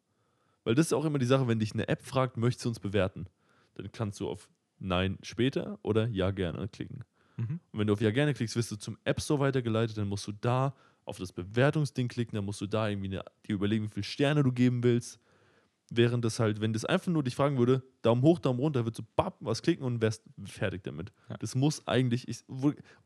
[0.64, 2.78] Weil das ist auch immer die Sache, wenn dich eine App fragt, möchtest du uns
[2.78, 3.26] bewerten?
[3.72, 4.50] Dann kannst du auf
[4.80, 7.04] Nein später oder Ja gerne klicken.
[7.38, 7.58] Mhm.
[7.72, 10.26] Und wenn du auf Ja gerne klickst, wirst du zum App Store weitergeleitet, dann musst
[10.26, 10.74] du da
[11.06, 14.42] auf das Bewertungsding klicken, dann musst du da irgendwie eine, dir überlegen, wie viele Sterne
[14.42, 15.18] du geben willst.
[15.92, 19.00] Während das halt, wenn das einfach nur dich fragen würde, Daumen hoch, Daumen runter, würdest
[19.00, 21.12] du bap, was klicken und wärst fertig damit.
[21.28, 21.36] Ja.
[21.38, 22.44] Das muss eigentlich ich,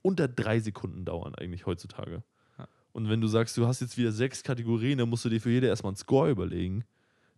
[0.03, 2.23] unter drei Sekunden dauern, eigentlich heutzutage.
[2.59, 2.69] Ja.
[2.93, 5.51] Und wenn du sagst, du hast jetzt wieder sechs Kategorien, dann musst du dir für
[5.51, 6.85] jede erstmal einen Score überlegen.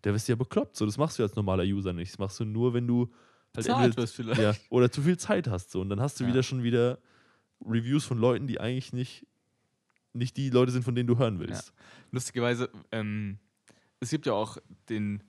[0.02, 0.76] Der wirst du ja bekloppt.
[0.76, 2.12] So, das machst du als normaler User nicht.
[2.12, 3.08] Das machst du nur, wenn du
[3.54, 4.40] halt entweder- wirst vielleicht.
[4.40, 5.70] ja, oder zu viel Zeit hast.
[5.70, 5.80] So.
[5.80, 6.98] Und dann hast du wieder schon wieder
[7.64, 9.26] Reviews von Leuten, die eigentlich nicht,
[10.12, 11.72] nicht die Leute sind, von denen du hören willst.
[12.10, 13.38] Lustigerweise, ähm,
[14.00, 15.22] es gibt ja auch den,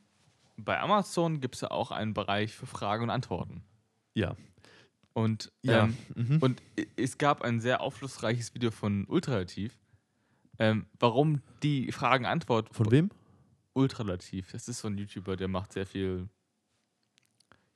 [0.58, 3.64] bei Amazon gibt es ja auch einen Bereich für Fragen und Antworten.
[4.14, 4.36] Ja.
[5.14, 5.86] Und, Ja.
[5.86, 6.38] ähm, Mhm.
[6.42, 6.62] und
[6.96, 9.78] es gab ein sehr aufschlussreiches Video von Ultralativ,
[10.60, 13.10] ähm, warum die Fragen-Antwort Von wem?
[13.74, 16.28] Ultralativ, das ist so ein YouTuber, der macht sehr viel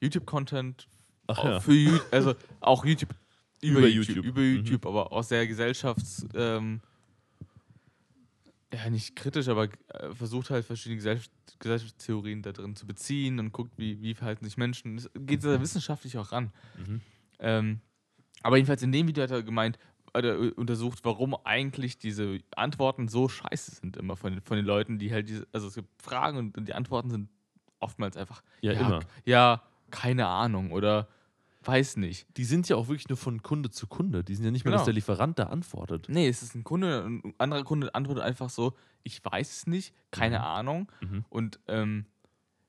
[0.01, 0.87] YouTube-Content
[1.27, 1.59] Ach auch ja.
[1.59, 3.13] für also auch YouTube
[3.61, 4.25] über, Über YouTube, YouTube.
[4.25, 4.55] über Mhm.
[4.57, 6.81] YouTube, aber auch sehr gesellschafts ähm,
[8.73, 13.51] ja nicht kritisch, aber äh, versucht halt verschiedene Gesellschaft, Gesellschaftstheorien da drin zu beziehen und
[13.51, 14.97] guckt, wie, wie verhalten sich Menschen.
[14.97, 16.51] Es geht sehr wissenschaftlich auch ran.
[16.77, 17.01] Mhm.
[17.39, 17.81] Ähm,
[18.43, 19.77] aber jedenfalls in dem Video hat er gemeint,
[20.13, 24.57] hat er äh, untersucht, warum eigentlich diese Antworten so scheiße sind immer von, den- von
[24.57, 27.29] den Leuten, die halt diese, also es gibt Fragen und, und die Antworten sind
[27.79, 28.99] oftmals einfach Ja, immer.
[29.01, 31.07] k- ja, keine Ahnung oder
[31.63, 32.26] weiß nicht.
[32.38, 34.24] Die sind ja auch wirklich nur von Kunde zu Kunde.
[34.24, 34.80] Die sind ja nicht mehr, Genau.
[34.80, 36.08] dass der Lieferant da antwortet.
[36.10, 39.93] Nee, es ist ein Kunde, ein anderer Kunde antwortet einfach so, ich weiß es nicht,
[40.12, 40.43] keine Mhm.
[40.45, 40.91] Ahnung.
[41.02, 41.26] Mhm.
[41.30, 42.06] Und ähm,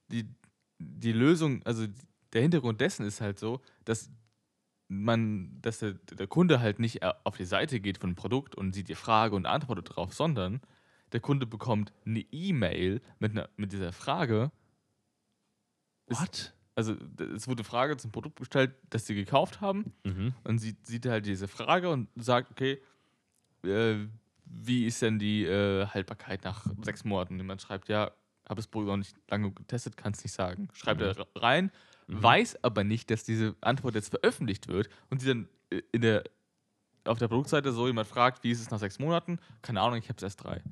[0.08, 0.28] die,
[0.78, 1.86] die Lösung, also
[2.34, 4.10] der Hintergrund dessen ist halt so, dass
[4.88, 8.54] man, dass der, der Kunde halt nicht äh, auf die Seite geht von dem Produkt
[8.54, 10.60] und sieht die Frage und antwortet drauf, sondern
[11.12, 14.50] der Kunde bekommt eine E-Mail mit, einer- mit dieser Frage.
[16.06, 16.54] Ist- What?
[16.74, 16.94] Also
[17.34, 20.34] es wurde eine Frage zum Produkt gestellt, das sie gekauft haben Mhm.
[20.44, 22.80] und sieht, sieht halt diese Frage und sagt, okay,
[23.64, 23.96] äh,
[24.44, 27.38] wie ist denn die äh, Haltbarkeit nach sechs Monaten?
[27.40, 28.10] Und man schreibt, ja,
[28.48, 30.68] habe das Produkt noch nicht lange getestet, kann es nicht sagen.
[30.72, 31.06] Schreibt Mhm.
[31.06, 31.70] er rein,
[32.08, 32.22] Mhm.
[32.22, 36.24] weiß aber nicht, dass diese Antwort jetzt veröffentlicht wird und sie dann äh, in der,
[37.04, 39.38] auf der Produktseite so jemand fragt, wie ist es nach sechs Monaten?
[39.62, 40.62] Keine Ahnung, ich habe es erst drei.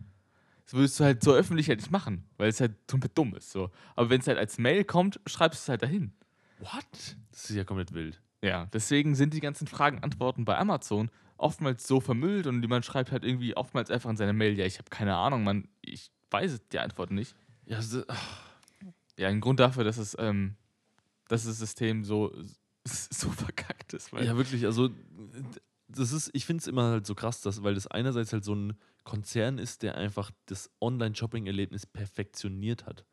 [0.70, 3.50] Das würdest du halt so öffentlich halt nicht machen, weil es halt komplett dumm ist.
[3.50, 3.72] So.
[3.96, 6.12] Aber wenn es halt als Mail kommt, schreibst du es halt dahin.
[6.60, 7.16] What?
[7.32, 8.22] Das ist ja komplett wild.
[8.40, 13.24] Ja, deswegen sind die ganzen Fragen-Antworten bei Amazon oftmals so vermüllt und man schreibt halt
[13.24, 16.78] irgendwie oftmals einfach in seiner Mail, ja, ich habe keine Ahnung, man, ich weiß die
[16.78, 17.34] Antwort nicht.
[17.64, 18.04] Ja, so,
[19.18, 20.54] Ja, ein Grund dafür, dass es, ähm,
[21.26, 22.32] dass das System so,
[22.84, 24.12] so verkackt ist.
[24.12, 24.66] Ja wirklich.
[24.66, 24.90] Also,
[25.96, 28.54] das ist, ich finde es immer halt so krass, dass, weil das einerseits halt so
[28.54, 28.74] ein
[29.04, 33.04] Konzern ist, der einfach das Online-Shopping-Erlebnis perfektioniert hat.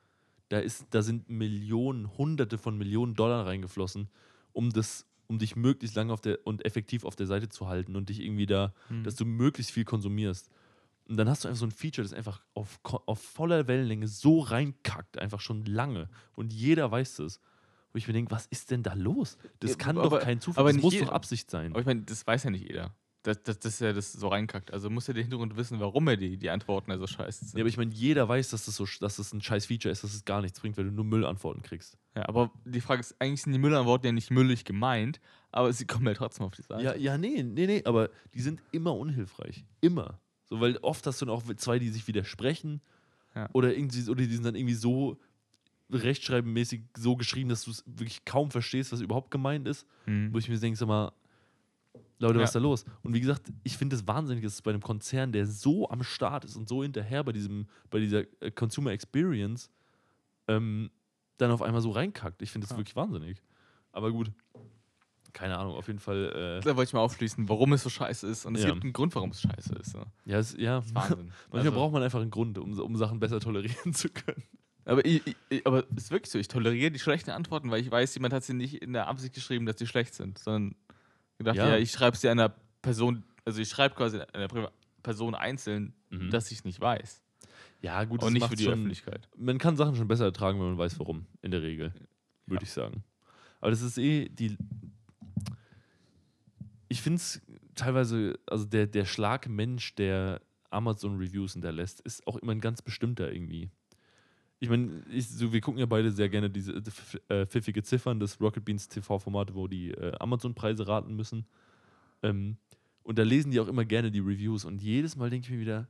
[0.49, 4.09] Da, ist, da sind Millionen, Hunderte von Millionen Dollar reingeflossen,
[4.53, 7.95] um das, um dich möglichst lange auf der und effektiv auf der Seite zu halten
[7.95, 9.03] und dich irgendwie da, Hm.
[9.03, 10.49] dass du möglichst viel konsumierst.
[11.07, 14.39] Und dann hast du einfach so ein Feature, das einfach auf, auf voller Wellenlänge so
[14.39, 16.09] reinkackt, einfach schon lange.
[16.33, 17.39] Und jeder weiß das.
[17.93, 19.38] Wo ich mir denke, was ist denn da los?
[19.60, 21.71] Das Ja, kann aber- doch kein Zufall, aber das muss jeder- doch Absicht sein.
[21.71, 22.93] Aber ich meine, das weiß ja nicht jeder.
[23.23, 24.71] Das, das, das ja das so reinkackt.
[24.71, 27.58] Also muss ja der Hintergrund wissen, warum er die, die Antworten also scheiße sind.
[27.58, 30.04] Ja, aber ich meine, jeder weiß, dass das, so, dass das ein scheiß Feature ist,
[30.04, 31.97] dass es gar nichts bringt, weil du nur Müllantworten kriegst.
[32.15, 35.19] Ja, aber die Frage ist, eigentlich sind die Müllantworten ja nicht müllig gemeint,
[35.52, 36.84] aber sie kommen ja trotzdem auf die Seite.
[36.84, 39.65] Ja, ja, nee, nee, nee, aber die sind immer unhilfreich.
[39.82, 40.21] Immer.
[40.45, 42.82] So, weil oft hast du dann auch zwei, die sich widersprechen.
[43.36, 43.50] Ja.
[43.52, 45.19] Oder irgendwie, oder die sind dann irgendwie so
[45.91, 49.86] rechtschreibenmäßig so geschrieben, dass du es wirklich kaum verstehst, was überhaupt gemeint ist.
[50.06, 50.34] Hm.
[50.34, 51.12] Wo ich mir denke, sag mal,
[52.19, 52.45] Leute, was Ja.
[52.45, 52.86] ist da los?
[53.04, 56.04] Und wie gesagt, ich finde es wahnsinnig, dass es bei einem Konzern, der so am
[56.04, 59.69] Start ist und so hinterher bei diesem, bei dieser äh, Consumer Experience,
[60.47, 60.89] ähm,
[61.38, 62.41] dann auf einmal so reinkackt.
[62.41, 62.78] Ich finde das Ja.
[62.78, 63.41] wirklich wahnsinnig.
[63.91, 64.32] Aber gut,
[65.34, 66.60] keine Ahnung, auf jeden Fall.
[66.60, 68.45] Äh, Da wollte ich mal aufschließen, warum es so scheiße ist.
[68.47, 68.71] Und es Ja.
[68.71, 69.91] gibt einen Grund, warum es scheiße ist.
[69.91, 70.04] So.
[70.26, 71.17] ja, es, ja, Das ist Wahnsinn.
[71.52, 74.43] manchmal Also- braucht man einfach einen Grund, um, um Sachen besser tolerieren zu können.
[74.88, 77.91] Aber, ich, ich, aber es ist wirklich so, ich toleriere die schlechten Antworten, weil ich
[77.91, 80.76] weiß, jemand hat sie nicht in der Absicht geschrieben, dass sie schlecht sind, sondern
[81.38, 81.69] gedacht, Ja.
[81.69, 82.50] ja, ich schreibe sie einer
[82.82, 84.47] Person, also ich schreibe quasi einer
[85.04, 86.30] Person einzeln, Mhm.
[86.30, 87.21] dass ich es nicht weiß.
[87.82, 89.28] Ja, gut, Und nicht für die schon, Öffentlichkeit.
[89.36, 91.93] Man kann Sachen schon besser ertragen, wenn man weiß, warum, in der Regel.
[92.45, 92.67] Würde Ja.
[92.67, 93.04] ich sagen.
[93.60, 94.58] Aber das ist eh die.
[96.89, 97.41] Ich finde es
[97.76, 103.69] teilweise, also der, der Schlagmensch, der Amazon-Reviews hinterlässt, ist auch immer ein ganz bestimmter irgendwie.
[104.60, 106.74] Ich meine, so, wir gucken ja beide sehr gerne diese
[107.30, 111.46] äh, äh, pfiffige Ziffern des Rocket Beans TV-Format, wo die äh, Amazon-Preise raten müssen.
[112.24, 112.58] Ähm,
[113.04, 114.65] und da lesen die auch immer gerne die Reviews.
[114.65, 115.88] Und jedes Mal denke ich mir wieder,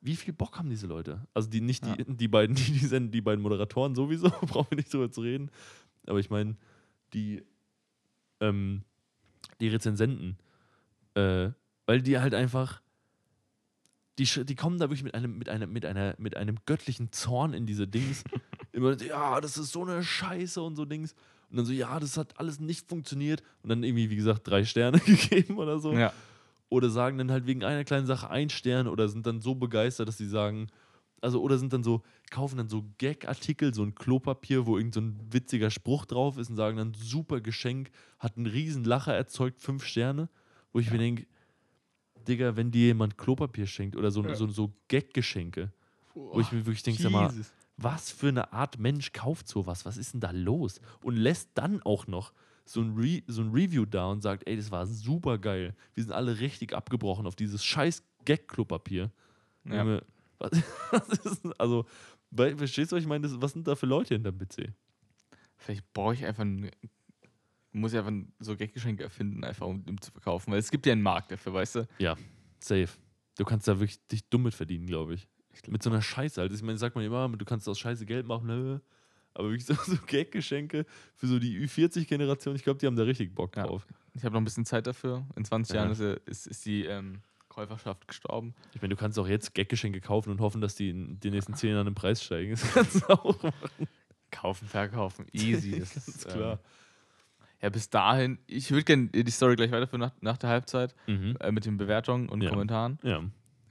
[0.00, 1.26] wie viel Bock haben diese Leute?
[1.34, 4.76] Also die nicht die, die beiden, die, die, senden, die beiden Moderatoren sowieso, brauchen wir
[4.76, 5.50] nicht drüber zu reden.
[6.06, 6.56] Aber ich meine,
[7.14, 7.42] die,
[8.40, 8.82] ähm,
[9.60, 10.36] die Rezensenten,
[11.14, 11.50] äh,
[11.86, 12.82] weil die halt einfach,
[14.18, 17.52] die, die kommen da wirklich mit einem, mit einer, mit einer, mit einem göttlichen Zorn
[17.52, 18.24] in diese Dings.
[18.72, 21.14] Immer, ja, das ist so eine Scheiße und so Dings.
[21.50, 23.42] Und dann so, ja, das hat alles nicht funktioniert.
[23.62, 26.12] Und dann irgendwie, wie gesagt, drei Sterne gegeben oder so Ja.
[26.68, 30.08] oder sagen dann halt wegen einer kleinen Sache ein Stern oder sind dann so begeistert,
[30.08, 30.68] dass sie sagen,
[31.20, 35.00] also oder sind dann so, kaufen dann so Gag-Artikel, so ein Klopapier, wo irgend so
[35.00, 39.60] ein witziger Spruch drauf ist und sagen dann, super Geschenk, hat einen riesen Lacher erzeugt,
[39.60, 40.28] fünf Sterne,
[40.72, 41.26] wo ich mir denke,
[42.28, 44.34] Digga, wenn dir jemand Klopapier schenkt oder so, Ja.
[44.34, 45.72] so, so Gag-Geschenke,
[46.14, 47.32] wo ich mir wirklich denke, sag mal,
[47.76, 49.84] was für eine Art Mensch kauft sowas?
[49.84, 50.80] Was ist denn da los?
[51.02, 52.32] Und lässt dann auch noch
[52.64, 55.74] so ein, Re so ein Review da und sagt, ey, das war super geil.
[55.94, 59.10] Wir sind alle richtig abgebrochen auf dieses scheiß Gag-Klopapier.
[59.64, 60.00] Ja.
[60.38, 60.50] Was,
[60.90, 61.86] was ist denn, also,
[62.34, 63.28] verstehst du, was ich meine?
[63.28, 64.72] Das- Was sind da für Leute hinterm PC?
[65.58, 66.70] Vielleicht brauche ich einfach ein,
[67.76, 70.52] muss ich einfach so Gaggeschenke erfinden, einfach um, um zu verkaufen.
[70.52, 71.88] Weil es gibt ja einen Markt dafür, weißt du?
[72.58, 72.88] Safe.
[73.38, 75.28] Du kannst da wirklich dich dumm mit verdienen, glaube ich.
[75.52, 76.52] Ich glaub, Mit so einer Scheiße halt.
[76.52, 78.78] Ich meine, sagt man immer, du kannst aus Scheiße Geld machen, nö.
[79.34, 83.34] Aber wirklich so, so Gag-Geschenke für so die Ü40-Generation, ich glaube, die haben da richtig
[83.34, 83.66] Bock Ja.
[83.66, 83.86] drauf.
[84.14, 85.26] ich habe noch ein bisschen Zeit dafür.
[85.36, 85.82] In 20 Ja.
[85.84, 85.92] Jahren
[86.26, 88.54] ist, ist, die ähm, Käuferschaft gestorben.
[88.74, 91.54] Ich meine, du kannst auch jetzt Gag-Geschenke kaufen und hoffen, dass die in den nächsten
[91.54, 92.50] zehn Jahren im Preis steigen.
[92.56, 93.88] Das kannst du auch machen.
[94.30, 95.78] Kaufen, verkaufen, easy.
[95.80, 96.54] Das ist klar.
[96.54, 96.58] Ähm,
[97.62, 101.36] ja, bis dahin, ich würde gerne die Story gleich weiterführen nach, nach der Halbzeit Mhm.
[101.40, 102.50] äh, mit den Bewertungen und Ja.
[102.50, 102.98] Kommentaren.
[103.02, 103.22] Ja.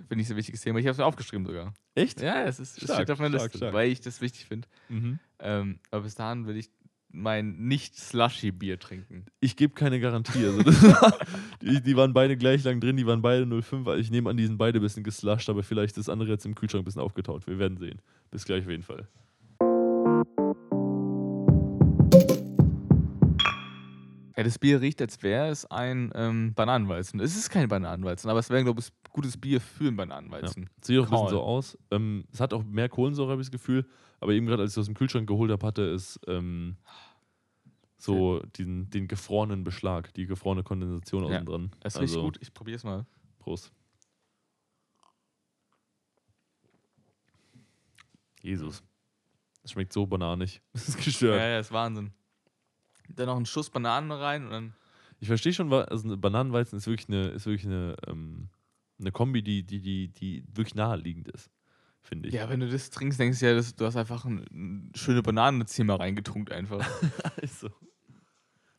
[0.07, 0.79] Finde ich ein wichtiges Thema.
[0.79, 1.73] Ich habe es mir aufgeschrieben sogar.
[1.95, 2.21] Echt?
[2.21, 3.73] Ja, es, ist, es Stark, steht auf meiner stark, Liste, stark.
[3.73, 4.67] weil ich das wichtig finde.
[4.89, 5.19] Mhm.
[5.39, 6.69] Ähm, aber bis dahin will ich
[7.11, 9.25] mein Nicht-Slushy-Bier trinken.
[9.39, 10.45] Ich gebe keine Garantie.
[10.45, 11.17] Also war,
[11.61, 13.87] die, die waren beide gleich lang drin, die waren beide 05.
[13.87, 16.29] Also ich nehme an, die sind beide ein bisschen geslusht, aber vielleicht ist das andere
[16.29, 17.47] jetzt im Kühlschrank ein bisschen aufgetaut.
[17.47, 18.01] Wir werden sehen.
[18.31, 19.07] Bis gleich auf jeden Fall.
[24.37, 27.19] Ja, das Bier riecht, als wäre es ein ähm, Bananenweizen.
[27.21, 30.69] Es ist kein Bananenweizen, aber es wäre, glaube ich, gutes Bier für einen Bananenweizen.
[30.81, 31.77] Sieht auch ein bisschen so aus.
[31.91, 33.87] Ähm, es hat auch mehr Kohlensäure, habe ich das Gefühl.
[34.19, 36.75] Aber eben gerade, als ich es aus dem Kühlschrank geholt habe, hatte es ähm,
[37.97, 41.71] so diesen, den gefrorenen Beschlag, die gefrorene Kondensation Ja, außen dran.
[41.81, 42.37] Es riecht gut.
[42.41, 43.05] Ich probiere es mal.
[43.39, 43.71] Prost.
[48.41, 48.83] Jesus.
[49.61, 50.61] Das schmeckt so bananig.
[50.73, 51.39] Das ist Ja, gestört.
[51.39, 52.11] ja, ist Wahnsinn.
[53.09, 54.73] Dann noch einen Schuss Bananen rein und dann.
[55.19, 58.49] Ich verstehe schon, also eine Bananenweizen ist wirklich eine, ist wirklich eine, ähm,
[58.99, 61.49] eine Kombi, die, die, die, die wirklich naheliegend ist,
[62.01, 62.33] finde ich.
[62.35, 65.21] Ja, wenn du das trinkst, denkst du ja, das, du hast einfach ein, ein schöne
[65.23, 66.85] Bananenzimmer reingetunkt einfach.
[67.41, 67.69] Also.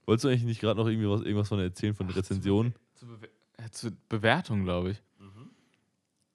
[0.05, 2.75] Wolltest du eigentlich nicht gerade noch irgendwie was, irgendwas von erzählen, von Ach, Rezensionen?
[2.95, 5.03] Zu bewe- Ja, zur Bewertung, glaube ich.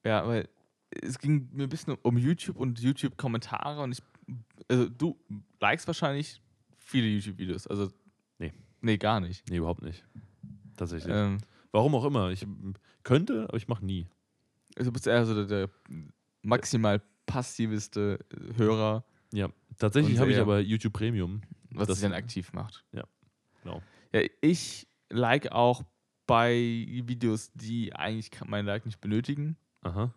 [0.03, 0.49] Ja, weil
[0.89, 4.01] es ging mir ein bisschen um YouTube und YouTube-Kommentare und ich,
[4.67, 5.15] also du
[5.59, 6.40] likest wahrscheinlich
[6.91, 7.89] viele YouTube-Videos, also
[8.37, 8.53] Nee.
[8.81, 9.47] Nee, gar nicht.
[9.49, 10.03] Nee, überhaupt nicht.
[10.77, 11.13] Tatsächlich.
[11.15, 11.37] Ähm,
[11.71, 12.29] Warum auch immer.
[12.31, 12.45] Ich
[13.03, 14.07] könnte, aber ich mache nie.
[14.75, 15.69] also du bist eher so der, der
[16.41, 19.49] maximal passiveste äh, Hörer, Ja.
[19.77, 21.41] Tatsächlich habe ich aber YouTube Premium.
[21.71, 22.83] was Das- dann aktiv macht.
[22.91, 23.03] Ja,
[23.63, 23.81] genau.
[24.13, 25.83] Ja, ich like auch
[26.27, 26.53] bei
[27.05, 30.13] Videos, die eigentlich mein Like nicht benötigen, Aha.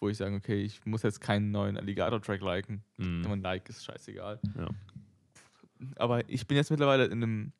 [0.00, 2.82] wo ich sage, okay, ich muss jetzt keinen neuen Alligator-Track liken.
[2.96, 3.22] Mhm.
[3.28, 4.40] Mein Like ist scheißegal.
[4.56, 4.68] Ja.
[5.96, 7.52] Aber ich bin jetzt mittlerweile in einem,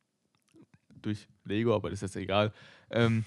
[1.00, 2.52] durch Lego, aber das ist jetzt egal,
[2.90, 3.24] ähm,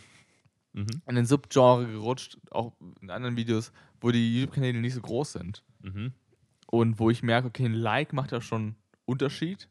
[0.74, 1.02] Mhm.
[1.06, 5.64] in den Subgenre gerutscht, auch in anderen Videos, wo die YouTube-Kanäle nicht so groß sind.
[5.82, 6.14] Mhm.
[6.68, 8.76] Und wo ich merke, okay, ein Like macht da schon
[9.06, 9.68] Unterschied.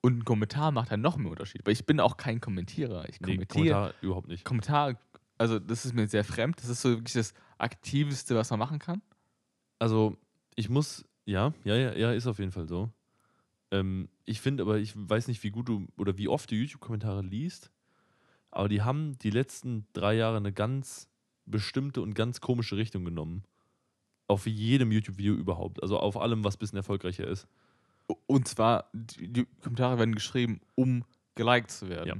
[0.00, 1.66] Und ein Kommentar macht dann noch mehr Unterschied.
[1.66, 3.08] Weil ich bin auch kein Kommentierer.
[3.08, 3.46] Ich Nee, kommentiere.
[3.74, 4.44] Kommentar überhaupt nicht.
[4.44, 4.94] Kommentar,
[5.36, 6.60] also das ist mir sehr fremd.
[6.62, 9.02] Das ist so wirklich das Aktivste, was man machen kann.
[9.80, 10.16] Also,
[10.54, 12.88] ich muss, ja, ja, ja, ja, ist auf jeden Fall so.
[13.70, 17.22] Ähm, ich finde aber, ich weiß nicht, wie gut du oder wie oft du YouTube-Kommentare
[17.22, 17.70] liest,
[18.50, 21.08] aber die haben die letzten drei Jahre eine ganz
[21.44, 23.44] bestimmte und ganz komische Richtung genommen.
[24.26, 25.82] Auf jedem YouTube-Video überhaupt.
[25.82, 27.46] Also auf allem, was ein bisschen erfolgreicher ist.
[28.26, 31.04] Und zwar, die, die Kommentare werden geschrieben, um
[31.34, 32.08] geliked zu werden.
[32.08, 32.16] Ja.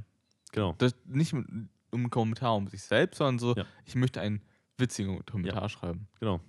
[0.52, 0.74] Genau.
[0.78, 3.64] Das, nicht um einen Kommentar um sich selbst, sondern so, Ja.
[3.84, 4.42] ich möchte einen
[4.78, 6.08] witzigen Kommentar schreiben.
[6.20, 6.40] Genau.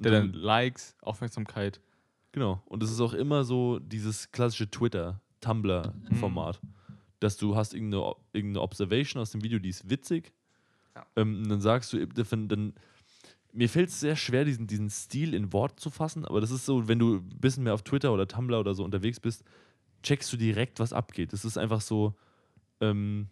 [0.00, 1.80] Der Und dann Likes, Aufmerksamkeit.
[2.32, 2.62] Genau.
[2.66, 6.60] Und es ist auch immer so dieses klassische Twitter, Tumblr-Format.
[7.20, 10.32] Dass du hast irgendeine, irgendeine Observation aus dem Video, die ist witzig.
[10.94, 11.06] Ja.
[11.16, 12.72] Ähm, und dann sagst du, dann, dann
[13.52, 16.64] mir fällt es sehr schwer, diesen, diesen Stil in Wort zu fassen, aber das ist
[16.64, 19.44] so, wenn du ein bisschen mehr auf Twitter oder Tumblr oder so unterwegs bist,
[20.02, 21.32] checkst du direkt, was abgeht.
[21.32, 22.14] Das ist einfach so,
[22.80, 23.28] ähm,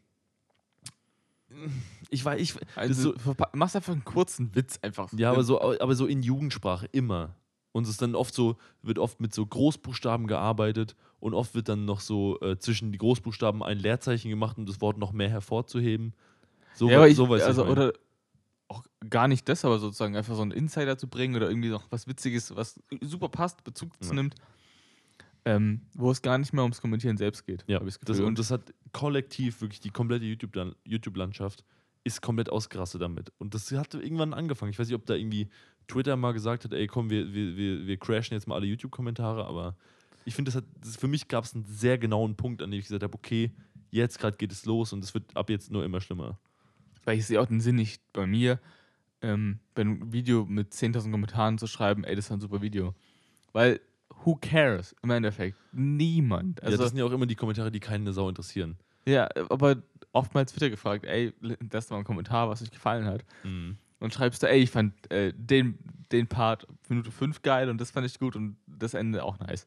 [2.11, 5.13] ich weiß, ich, Also, so, machst einfach einen kurzen Witz einfach.
[5.15, 7.35] ja, aber so, aber so in Jugendsprache immer.
[7.73, 11.69] Und es ist dann oft so, wird oft mit so Großbuchstaben gearbeitet und oft wird
[11.69, 15.29] dann noch so äh, zwischen die Großbuchstaben ein Leerzeichen gemacht, um das Wort noch mehr
[15.29, 16.15] hervorzuheben.
[16.75, 17.93] So, ja, aber ich, so weiß also, ich oder
[18.69, 21.87] auch gar nicht das, aber sozusagen einfach so einen Insider zu bringen oder irgendwie noch
[21.91, 24.15] was Witziges, was super passt, Bezug zu Ja.
[24.17, 24.35] nimmt,
[25.45, 27.65] ähm, wo es gar nicht mehr ums Kommentieren selbst geht.
[27.67, 31.65] Ja, das das, und das hat kollektiv wirklich die komplette YouTube- YouTube-Landschaft
[32.03, 33.33] ist komplett ausgerastet damit.
[33.39, 34.71] Und das hat irgendwann angefangen.
[34.71, 35.49] Ich weiß nicht, ob da irgendwie
[35.91, 39.45] Twitter mal gesagt hat, ey, komm, wir, wir, wir, wir crashen jetzt mal alle YouTube-Kommentare,
[39.45, 39.77] aber
[40.25, 42.79] ich finde, das hat, das, für mich gab es einen sehr genauen Punkt, an dem
[42.79, 43.51] ich gesagt habe, okay,
[43.91, 46.39] jetzt gerade geht es los und es wird ab jetzt nur immer schlimmer.
[47.05, 48.61] Weil ich sehe auch den Sinn nicht bei mir,
[49.23, 52.95] ähm, bei einem Video mit 10.000 Kommentaren zu schreiben, ey, das war ein super Video.
[53.53, 53.81] Weil,
[54.25, 54.95] who cares?
[55.03, 56.61] Im Endeffekt, niemand.
[56.61, 58.77] ja, Also, das sind ja auch immer die Kommentare, die keine Sau interessieren.
[59.07, 59.77] ja, aber
[60.13, 63.25] oftmals Twitter gefragt, ey, das mal ein Kommentar, was euch gefallen hat.
[63.45, 63.77] Mhm.
[64.01, 65.79] Und schreibst du, ey, ich fand äh, den,
[66.11, 69.67] den Part Minute 5 geil und das fand ich gut und das Ende auch nice.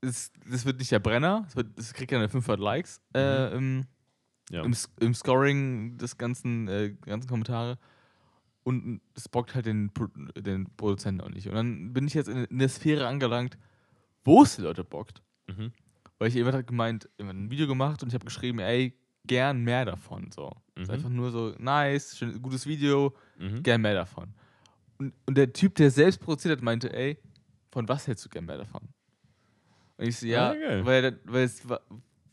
[0.00, 3.86] Es, das wird nicht der Brenner, es, wird, es kriegt ja 500 Likes äh, im,
[4.50, 4.62] Ja.
[4.64, 7.78] im, im Scoring des ganzen, äh, ganzen Kommentare.
[8.64, 9.90] Und es bockt halt den,
[10.36, 11.48] den Produzenten auch nicht.
[11.48, 13.58] Und dann bin ich jetzt in, in der Sphäre angelangt,
[14.24, 15.22] wo es die Leute bockt.
[15.48, 15.72] Mhm.
[16.18, 18.96] Weil ich jemand hat gemeint, jemand hat ein Video gemacht und ich habe geschrieben, ey,
[19.26, 20.30] gern mehr davon.
[20.30, 20.52] So.
[20.76, 20.94] Ist Mhm.
[20.94, 23.62] einfach nur so, nice, schön, gutes Video, Mhm.
[23.62, 24.32] gern mehr davon.
[24.98, 27.18] Und, und der Typ, der selbst produziert hat, meinte, ey,
[27.70, 28.82] von was hältst du gern mehr davon?
[29.98, 30.84] Und ich so, ja, geil.
[30.84, 31.80] weil, weil es war,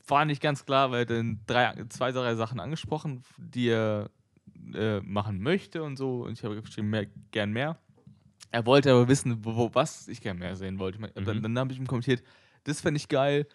[0.08, 4.10] war nicht ganz klar, weil er dann drei, zwei, drei Sachen angesprochen, die er
[4.74, 6.24] äh, machen möchte und so.
[6.24, 7.78] Und ich habe geschrieben, mehr, gern mehr.
[8.52, 10.96] Er wollte aber wissen, wo, wo, was ich gern mehr sehen wollte.
[10.98, 11.44] Ich mein, Dann, Mhm.
[11.44, 12.24] dann habe ich ihm kommentiert,
[12.64, 13.48] das fände ich geil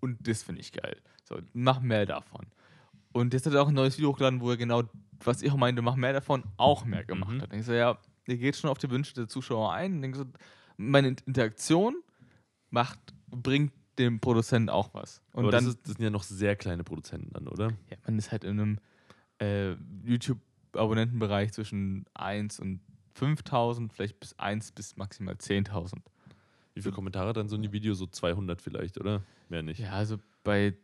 [0.00, 0.96] und das finde ich geil.
[1.24, 2.46] So, mach mehr davon.
[3.12, 4.82] Und jetzt hat er auch ein neues Video hochgeladen, wo er genau,
[5.24, 7.40] was ich auch meinte, mach mehr davon, auch mehr gemacht Mhm.
[7.42, 7.52] hat.
[7.54, 9.94] Ich so, ja, der geht schon auf die Wünsche der Zuschauer ein.
[9.94, 10.24] Und denk so,
[10.76, 11.96] meine Interaktion
[12.70, 12.98] macht,
[13.30, 15.22] bringt dem Produzenten auch was.
[15.32, 17.70] Und Aber dann, das, ist, das sind ja noch sehr kleine Produzenten dann, oder?
[17.90, 18.78] ja, man ist halt in einem
[19.38, 22.80] äh, YouTube-Abonnentenbereich zwischen 1 und
[23.14, 25.94] 5000, vielleicht bis 1 bis maximal 10.000.
[26.74, 27.94] Wie viele Kommentare dann so in die Video?
[27.94, 29.22] So 200 vielleicht, oder?
[29.48, 29.80] Mehr nicht.
[29.80, 30.74] Ja, also bei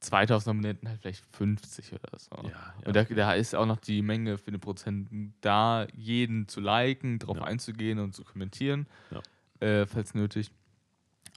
[0.00, 2.30] z- 2000 Abonnenten halt vielleicht 50 oder so.
[2.44, 2.74] Ja, ja.
[2.86, 7.18] Und da, da ist auch noch die Menge für den Prozenten da, jeden zu liken,
[7.18, 7.44] drauf Ja.
[7.44, 8.86] einzugehen und zu kommentieren,
[9.60, 10.50] äh, falls nötig.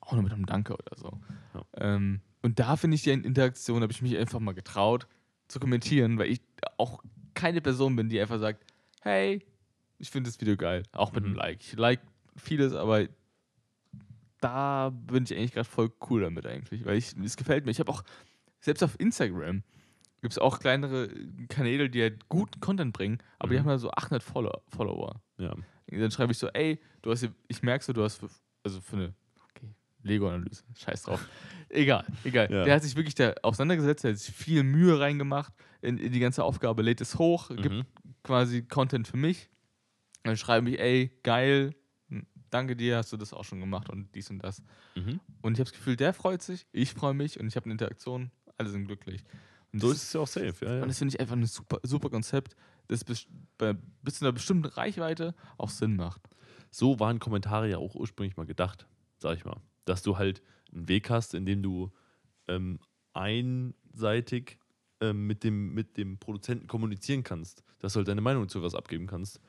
[0.02, 1.19] Auch nur mit einem Danke oder so.
[1.54, 1.65] Ja.
[1.78, 5.08] Ähm, und da finde ich die Interaktion, habe ich mich einfach mal getraut
[5.47, 6.41] zu kommentieren, weil ich
[6.78, 8.63] auch keine Person bin, die einfach sagt,
[9.02, 9.43] hey,
[10.00, 11.39] ich finde das Video geil, auch mit einem Mhm.
[11.39, 11.62] Like.
[11.62, 12.00] Ich like
[12.36, 13.08] vieles, aber
[14.39, 17.71] da bin ich eigentlich gerade voll cool damit eigentlich, weil ich, es gefällt mir.
[17.71, 18.04] Ich habe auch,
[18.62, 19.63] selbst auf Instagram,
[20.21, 21.10] gibt es auch kleinere
[21.50, 23.60] Kanäle, die halt guten Content bringen, aber die Mhm.
[23.63, 24.62] haben halt so 800 Follower.
[24.69, 25.21] Follower.
[25.38, 25.54] Ja.
[25.88, 28.30] Dann schreibe ich so, ey, du hast ich merke so, du hast für,
[28.63, 29.13] also für eine
[29.50, 29.67] okay,
[30.04, 31.28] Lego-Analyse, scheiß drauf.
[31.69, 32.50] egal, egal.
[32.52, 32.63] Ja.
[32.63, 36.19] Der hat sich wirklich da auseinandergesetzt, der hat sich viel Mühe reingemacht in, in die
[36.19, 37.86] ganze Aufgabe, lädt es hoch, gibt Mhm.
[38.24, 39.50] quasi Content für mich.
[40.24, 41.74] Dann schreibe ich, ey, geil,
[42.10, 44.62] hm, danke dir, hast du das auch schon gemacht und dies und das.
[44.95, 45.19] Mhm.
[45.41, 47.74] Und ich habe das Gefühl, der freut sich, ich freue mich und ich habe eine
[47.74, 48.30] Interaktion,
[48.62, 49.24] alle sind glücklich.
[49.74, 50.65] Und So ist es ja auch safe.
[50.65, 50.82] Ja, ja.
[50.82, 52.56] und das finde ich einfach ein super, super Konzept,
[52.88, 56.21] das bis, bei, bis zu einer bestimmten Reichweite auch Sinn macht.
[56.71, 59.62] so waren Kommentare ja auch ursprünglich mal gedacht, sag ich mal.
[59.86, 60.41] Dass du halt
[60.74, 61.91] einen Weg hast, in dem du
[62.47, 62.80] ähm,
[63.13, 64.58] einseitig
[65.00, 68.76] ähm, mit, dem, mit dem Produzenten kommunizieren kannst, dass du halt deine Meinung zu was
[68.76, 69.41] abgeben kannst.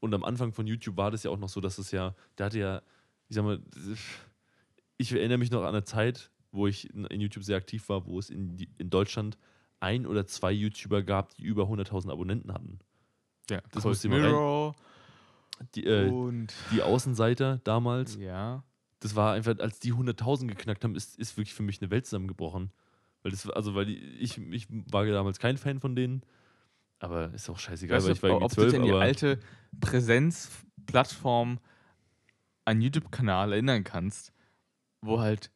[0.00, 2.46] Und am Anfang von YouTube war das ja auch noch so, dass es ja, der
[2.46, 2.82] hatte ja,
[3.28, 3.62] ich sag mal,
[4.96, 8.18] ich erinnere mich noch an eine Zeit, wo ich in, YouTube sehr aktiv war, wo
[8.18, 9.38] es in, in Deutschland
[9.80, 12.78] ein oder zwei YouTuber gab, die über 100.000 Abonnenten hatten.
[13.50, 14.76] Ja, Das Cold musst du dir mal rein- Mirror
[15.74, 18.62] Die, äh, und die Außenseiter damals, ja.
[19.00, 22.06] das war einfach, als die 100.000 geknackt haben, ist, ist wirklich für mich eine Welt
[22.06, 22.70] zusammengebrochen.
[23.22, 26.22] Weil das, also, weil ich, ich war damals kein Fan von denen,
[26.98, 28.92] aber ist auch scheißegal, Weißt weil ich war irgendwie ob du dich zwölf, an die
[28.92, 29.38] alte
[29.80, 31.58] Präsenzplattform,
[32.64, 34.32] einen YouTube-Kanal erinnern kannst,
[35.00, 35.50] wo halt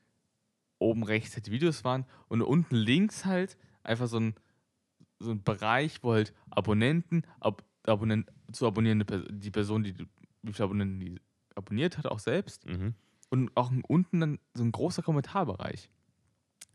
[0.78, 4.34] oben rechts halt die Videos waren und unten links halt einfach so ein,
[5.18, 9.94] so ein Bereich, wo halt Abonnenten, ab, Abonnent, zu abonnierende die Person, die
[10.42, 11.20] wie viele Abonnenten die
[11.54, 12.94] abonniert hat, auch selbst mhm.
[13.30, 15.90] und auch unten dann so ein großer Kommentarbereich.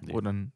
[0.01, 0.13] Nee.
[0.13, 0.51] Wo dann,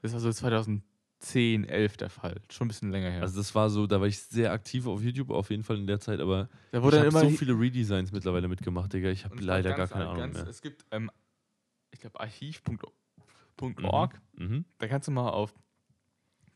[0.00, 3.22] das war so 2010, 11 der Fall, schon ein bisschen länger her.
[3.22, 5.86] Also das war so, da war ich sehr aktiv auf YouTube auf jeden Fall in
[5.86, 9.10] der Zeit, aber da ich wurde dann habe so viele Redesigns mittlerweile mitgemacht, Digga.
[9.10, 10.46] Ich habe leider gar keine Ahnung ganz, mehr.
[10.48, 11.10] Es gibt, ähm,
[11.96, 14.20] ich glaube, archiv.org.
[14.36, 14.64] Mhm.
[14.78, 15.54] Da kannst du mal auf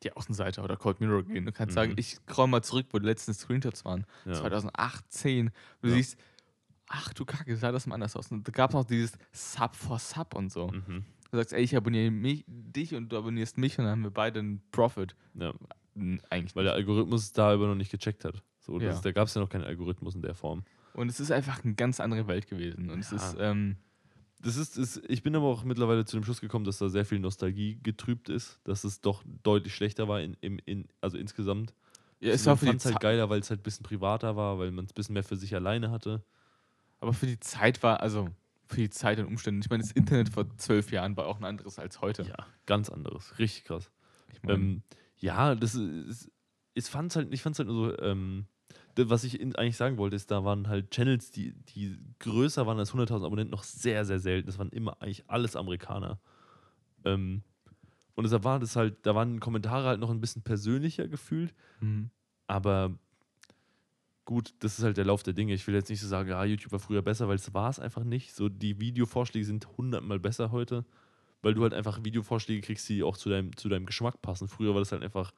[0.02, 1.44] die Außenseite oder Cold Mirror gehen.
[1.44, 1.74] Du kannst Mhm.
[1.74, 4.06] sagen, ich scroll mal zurück, wo die letzten Screenshots waren.
[4.24, 4.32] Ja.
[4.34, 5.48] 2018.
[5.48, 5.94] Und du Ja.
[5.94, 6.18] siehst,
[6.88, 8.30] ach du Kacke, sah das mal anders aus.
[8.32, 10.68] Und da gab es noch dieses Sub for Sub und so.
[10.68, 11.04] Mhm.
[11.30, 14.10] Du sagst, ey, ich abonniere mich, dich und du abonnierst mich und dann haben wir
[14.10, 15.14] beide einen Profit.
[15.34, 15.52] ja.
[16.30, 18.42] Eigentlich Weil der Algorithmus da aber noch nicht gecheckt hat.
[18.60, 19.02] So, das.
[19.02, 20.64] Da gab es ja noch keinen Algorithmus in der Form.
[20.94, 22.88] Und es ist einfach eine ganz andere Welt gewesen.
[22.90, 23.76] Und es ist, ähm,
[24.42, 27.04] Das ist, ist, ich bin aber auch mittlerweile zu dem Schluss gekommen, dass da sehr
[27.04, 31.74] viel Nostalgie getrübt ist, dass es doch deutlich schlechter war, in, im, in, also insgesamt.
[32.20, 34.70] ja, es war für die halt geiler, weil es halt ein bisschen privater war, weil
[34.70, 36.22] man es ein bisschen mehr für sich alleine hatte.
[37.00, 38.28] aber für die Zeit war, also
[38.66, 39.64] für die Zeit und Umstände.
[39.64, 42.22] Ich meine, das Internet vor zwölf Jahren war auch ein anderes als heute.
[42.22, 43.38] Ja, ganz anderes.
[43.38, 43.90] Richtig krass.
[44.32, 44.82] Ich meine, Ähm,
[45.18, 46.30] ja, das ist,
[46.74, 48.46] ich halt, ich fand's halt nur so, ähm,
[48.96, 52.92] was ich eigentlich sagen wollte, ist, da waren halt Channels, die, die größer waren als
[52.92, 54.46] 100.000 Abonnenten, noch sehr, sehr selten.
[54.46, 56.18] Das waren immer eigentlich alles Amerikaner.
[57.04, 57.42] Ähm,
[58.14, 62.10] und deshalb war das halt, da waren Kommentare halt noch ein bisschen persönlicher gefühlt, mhm.
[62.46, 62.98] aber
[64.26, 65.54] gut, das ist halt der Lauf der Dinge.
[65.54, 67.80] Ich will jetzt nicht so sagen, ja, YouTube war früher besser, weil es war es
[67.80, 68.34] einfach nicht.
[68.34, 70.84] So, die Videovorschläge sind hundertmal besser heute,
[71.42, 74.48] weil du halt einfach Videovorschläge kriegst, die auch zu deinem, zu deinem Geschmack passen.
[74.48, 75.32] Früher war das halt einfach,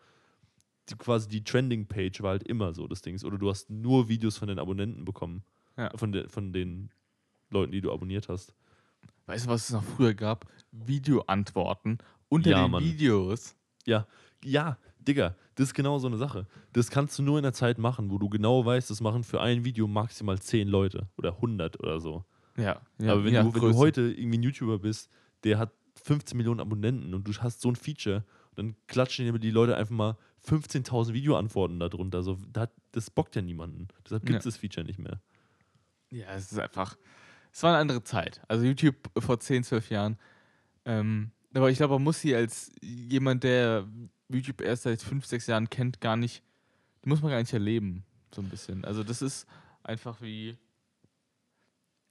[0.89, 3.23] die, quasi die Trending-Page war halt immer so das Ding.
[3.25, 5.45] Oder du hast nur Videos von den Abonnenten bekommen.
[5.77, 5.91] Ja.
[5.97, 6.91] Von, de, von den
[7.51, 8.55] Leuten, die du abonniert hast.
[9.27, 10.47] Weißt du, was es noch früher gab?
[10.73, 12.85] Videoantworten unter Ja, den Mann.
[12.85, 13.57] Videos.
[13.87, 14.07] Ja,
[14.45, 16.47] ja, Digga, das ist genau so eine Sache.
[16.73, 19.41] Das kannst du nur in der Zeit machen, wo du genau weißt, das machen für
[19.41, 22.25] ein Video maximal 10 Leute oder 100 oder so.
[22.57, 22.81] Ja.
[22.99, 25.11] ja Aber wenn, ja, du, wenn du heute irgendwie ein YouTuber bist,
[25.45, 29.51] der hat 15 Millionen Abonnenten und du hast so ein Feature, dann klatschen dir die
[29.51, 30.17] Leute einfach mal
[30.49, 32.23] 15.000 Videoantworten darunter.
[32.23, 33.89] So, da, das bockt ja niemanden.
[34.05, 34.51] Deshalb gibt es Ja.
[34.51, 35.21] das Feature nicht mehr.
[36.11, 36.97] Ja, es ist einfach.
[37.53, 38.41] Es war eine andere Zeit.
[38.49, 40.19] Also YouTube vor 10, 12 Jahren.
[40.85, 43.87] Ähm, aber ich glaube, man muss sie als jemand, der
[44.29, 46.43] YouTube erst seit 5, 6 Jahren kennt, gar nicht.
[47.05, 48.05] Die muss man gar nicht erleben.
[48.35, 48.85] So ein bisschen.
[48.85, 49.47] Also, das ist
[49.83, 50.57] einfach wie.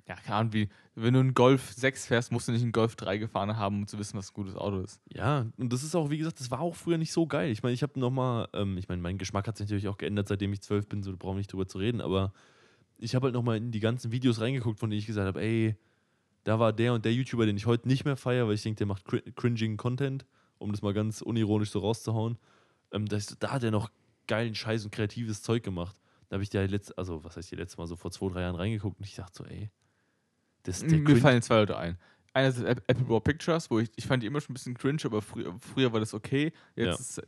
[0.07, 0.69] Ja, keine Ahnung, wie.
[0.95, 3.87] Wenn du einen Golf 6 fährst, musst du nicht einen Golf 3 gefahren haben, um
[3.87, 4.99] zu wissen, was ein gutes Auto ist.
[5.13, 7.49] Ja, und das ist auch, wie gesagt, das war auch früher nicht so geil.
[7.49, 10.27] Ich meine, ich habe nochmal, ähm, ich meine, mein Geschmack hat sich natürlich auch geändert,
[10.27, 12.33] seitdem ich zwölf bin, so brauchen wir nicht drüber zu reden, aber
[12.97, 15.75] ich habe halt nochmal in die ganzen Videos reingeguckt, von denen ich gesagt habe, ey,
[16.43, 18.77] da war der und der YouTuber, den ich heute nicht mehr feiere, weil ich denke,
[18.77, 20.25] der macht cr cringing Content,
[20.57, 22.37] um das mal ganz unironisch so rauszuhauen.
[22.91, 23.91] Ähm, da, ist, da hat er noch
[24.27, 25.95] geilen Scheiß und kreatives Zeug gemacht.
[26.29, 28.41] Da habe ich der letzte, also was heißt die letzte Mal so vor zwei, drei
[28.41, 29.69] Jahren reingeguckt und ich dachte so, ey,
[30.63, 31.97] das, Mir cringe- fallen zwei Leute ein.
[32.33, 34.73] Einer ist App- Apple Raw Pictures, wo ich, ich fand die immer schon ein bisschen
[34.75, 36.53] cringe, aber früher, früher war das okay.
[36.75, 37.23] Jetzt Ja.
[37.23, 37.27] ist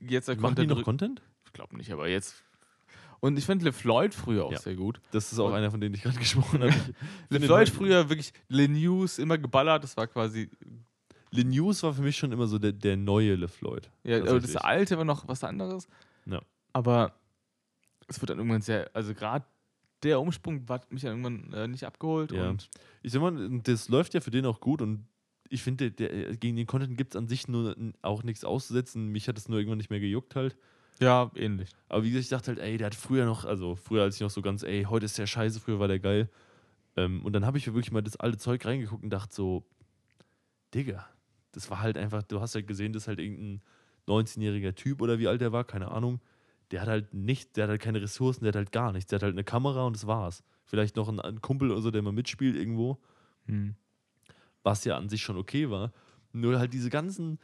[0.00, 1.22] jetzt der Machen die noch Content?
[1.46, 2.42] Ich glaube nicht, aber jetzt.
[3.20, 4.58] Und ich fand LeFloid früher auch Ja.
[4.58, 5.00] sehr gut.
[5.12, 6.74] Das ist auch Und- einer, von denen ich gerade gesprochen habe.
[7.30, 10.50] LeFloid früher wirklich Le News immer geballert, das war quasi.
[11.30, 13.90] Le News war für mich schon immer so der, der neue LeFloid.
[14.02, 15.88] Ja, aber das alte war noch was anderes.
[16.26, 16.42] Ja.
[16.74, 17.14] Aber
[18.08, 19.44] es wird dann irgendwann sehr, also gerade
[20.04, 22.32] der Umsprung hat mich dann irgendwann äh, nicht abgeholt.
[22.32, 22.50] Ja.
[22.50, 22.68] Und
[23.02, 25.06] Ich sag mal, das läuft ja für den auch gut und
[25.48, 29.08] ich finde, der, gegen den Content gibt es an sich nur auch nichts auszusetzen.
[29.08, 30.56] Mich hat es nur irgendwann nicht mehr gejuckt halt.
[31.00, 31.70] ja, ähnlich.
[31.88, 34.20] Aber wie gesagt, ich dachte halt, ey, der hat früher noch, also früher als ich
[34.20, 36.28] noch so ganz, ey, heute ist der scheiße, früher war der geil.
[36.96, 39.64] Ähm, und dann habe ich wirklich mal das alte Zeug reingeguckt und dachte so,
[40.74, 41.06] Digga,
[41.52, 43.62] das war halt einfach, du hast halt gesehen, das ist halt irgendein
[44.06, 46.20] 19-jähriger Typ oder wie alt der war, keine Ahnung.
[46.70, 49.08] Der hat halt nicht, der hat halt keine Ressourcen, der hat halt gar nichts.
[49.10, 50.42] Der hat halt eine Kamera und das war's.
[50.64, 52.98] Vielleicht noch ein, Kumpel oder so, der mal mitspielt irgendwo
[53.46, 53.74] Hm.
[54.62, 55.92] was ja an sich schon okay war.
[56.32, 57.38] Nur halt diese ganzen,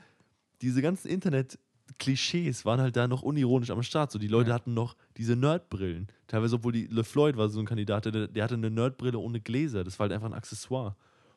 [0.62, 4.10] diese ganzen Internet-Klischees waren halt da noch unironisch am Start.
[4.10, 4.54] So, die Leute Ja.
[4.54, 6.08] hatten noch diese Nerdbrillen.
[6.26, 9.84] Teilweise, obwohl die LeFloid war so ein Kandidat, der, der hatte eine Nerdbrille ohne Gläser.
[9.84, 10.96] Das war halt einfach ein Accessoire.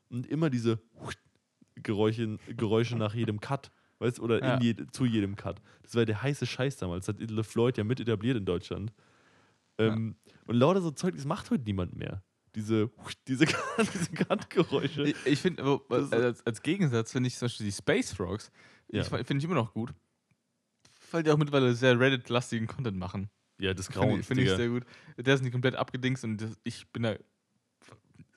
[0.10, 0.80] Und immer diese
[1.76, 3.72] Geräusche, Geräusche nach jedem Cut.
[4.04, 4.60] Weißt oder Ja.
[4.60, 5.62] je, zu jedem Cut.
[5.82, 7.06] Das war der heiße Scheiß damals.
[7.06, 8.92] Das hat LeFloid ja mit etabliert in Deutschland.
[9.78, 12.22] Ähm, Und lauter so Zeug, das macht heute niemand mehr.
[12.56, 12.92] Diese,
[13.28, 13.46] diese,
[13.94, 15.04] diese Cut-Geräusche.
[15.04, 18.52] Ich, ich finde, ist- als, als Gegensatz finde ich zum Beispiel die Space Frogs,
[18.92, 19.04] Ja.
[19.04, 19.92] finde ich immer noch gut.
[21.12, 23.30] Weil die auch mittlerweile sehr Reddit-lastigen Content machen.
[23.60, 24.20] Ja, das Finde Grauen.
[24.20, 24.84] ich, find ich sehr gut.
[25.18, 27.16] Der ist nicht komplett abgedingst und das, ich bin da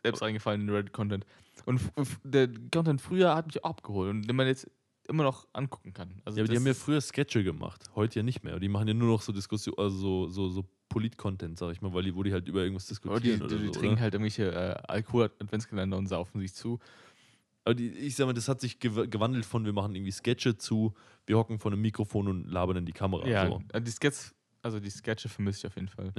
[0.03, 1.27] selbst reingefallen in den Reddit-Content.
[1.65, 1.81] Und
[2.23, 4.71] der Content früher hat mich auch abgeholt und den man jetzt
[5.07, 6.21] immer noch angucken kann.
[6.25, 8.59] Also Ja, aber die haben ja früher Sketche gemacht, heute ja nicht mehr.
[8.59, 11.93] Die machen ja nur noch so Diskussion, also so, so, so Polit-Content, sag ich mal,
[11.93, 13.73] weil die, wo die halt über irgendwas die, diskutieren die, oder die so.
[13.73, 14.03] trinken oder?
[14.03, 16.79] halt irgendwelche äh, Alkohol-Adventskalender und saufen sich zu.
[17.65, 20.57] Aber die, ich sag mal, das hat sich gew gewandelt von, wir machen irgendwie Sketche
[20.57, 20.95] zu,
[21.27, 23.27] wir hocken vor einem Mikrofon und labern in die Kamera.
[23.27, 23.61] Ja, So.
[23.73, 26.13] äh, die Sketches, also die Sketche vermisse ich auf jeden Fall.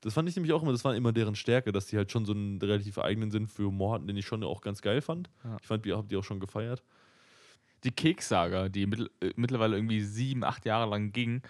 [0.00, 2.24] Das fand ich nämlich auch immer, das war immer deren Stärke, dass die halt schon
[2.24, 5.30] so einen relativ eigenen Sinn für Humor hatten, den ich schon auch ganz geil fand.
[5.44, 5.56] Ja.
[5.60, 6.82] Ich fand, ihr habt die auch schon gefeiert.
[7.84, 11.42] Die Kekssaga, die mittel, äh, mittlerweile irgendwie sieben, acht Jahre lang ging.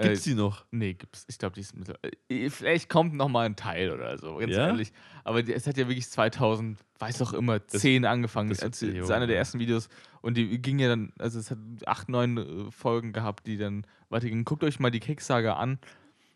[0.00, 0.64] Gibt's äh, die noch?
[0.70, 1.24] Nee, gibt's.
[1.28, 2.12] Ich glaube, die ist mittlerweile.
[2.28, 4.68] Äh, vielleicht kommt noch mal ein Teil oder so, ganz Ja?
[4.68, 4.92] ehrlich.
[5.24, 8.50] Aber die, es hat ja wirklich 2000, weiß auch immer, 10 angefangen.
[8.50, 9.88] das- Das, das ist einer der ersten Videos.
[10.20, 12.36] Und die ging ja dann, also es hat acht, neun
[12.68, 14.44] äh, Folgen gehabt, die dann weitergingen.
[14.44, 15.78] Guckt euch mal die Kekssaga an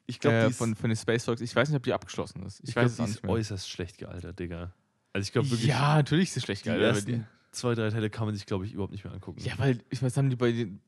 [0.06, 1.40] Ich glaube, äh, die von, von den Space Fox.
[1.40, 2.58] Ich weiß nicht, ob die abgeschlossen ist.
[2.64, 4.72] Ich, ich weiß glaub, es die ist äußerst schlecht gealtert, Digga.
[5.12, 7.90] Also ich glaube wirklich, ja, natürlich ist es schlecht die gealtert, aber ersten zwei, drei
[7.90, 9.40] Teile kann man sich, glaube ich, überhaupt nicht mehr angucken.
[9.42, 10.80] Ja, weil, ich weiß, haben die bei, den-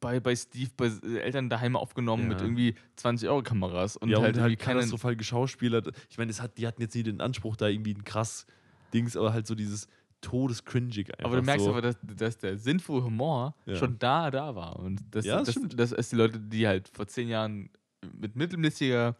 [0.00, 0.90] bei, bei Steve, bei
[1.20, 2.28] Eltern daheim aufgenommen Ja.
[2.30, 4.78] mit irgendwie 20-Euro-Kameras und ja, halt, und halt keine.
[4.80, 5.90] katastrophal geschauspielert.
[6.10, 8.46] Ich meine, hat, die hatten jetzt nie den Anspruch, da irgendwie ein krass
[8.92, 9.86] Dings, aber halt so dieses
[10.20, 11.24] todescringig einfach.
[11.26, 11.70] Aber du merkst so.
[11.70, 13.76] aber, dass, dass der sinnvolle Humor Ja.
[13.76, 14.78] schon da, da war.
[14.78, 15.78] Und das, Ja, das das, stimmt.
[15.78, 17.70] das, dass die Leute, die halt vor zehn Jahren
[18.18, 19.16] mit mittelmäßiger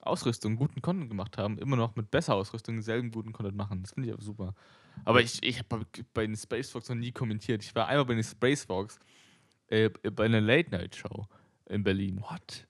[0.00, 3.82] Ausrüstung guten Content gemacht haben, immer noch mit besser Ausrüstung selben guten Content machen.
[3.82, 4.54] Das finde ich auch super.
[5.04, 5.84] Aber ich, ich habe
[6.14, 7.62] bei den Space Fox noch nie kommentiert.
[7.62, 8.98] Ich war einmal bei den Space Fox
[9.68, 11.26] äh, bei einer Late-Night-Show
[11.68, 12.20] in Berlin.
[12.22, 12.66] What?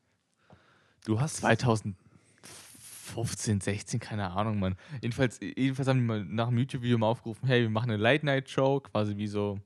[1.05, 4.77] Du hast 2015, 16, keine Ahnung, Mann.
[5.01, 8.81] Jedenfalls, jedenfalls haben die mal nach einem YouTube-Video mal aufgerufen, hey, wir machen eine Late-Night-Show,
[8.81, 9.61] quasi wie so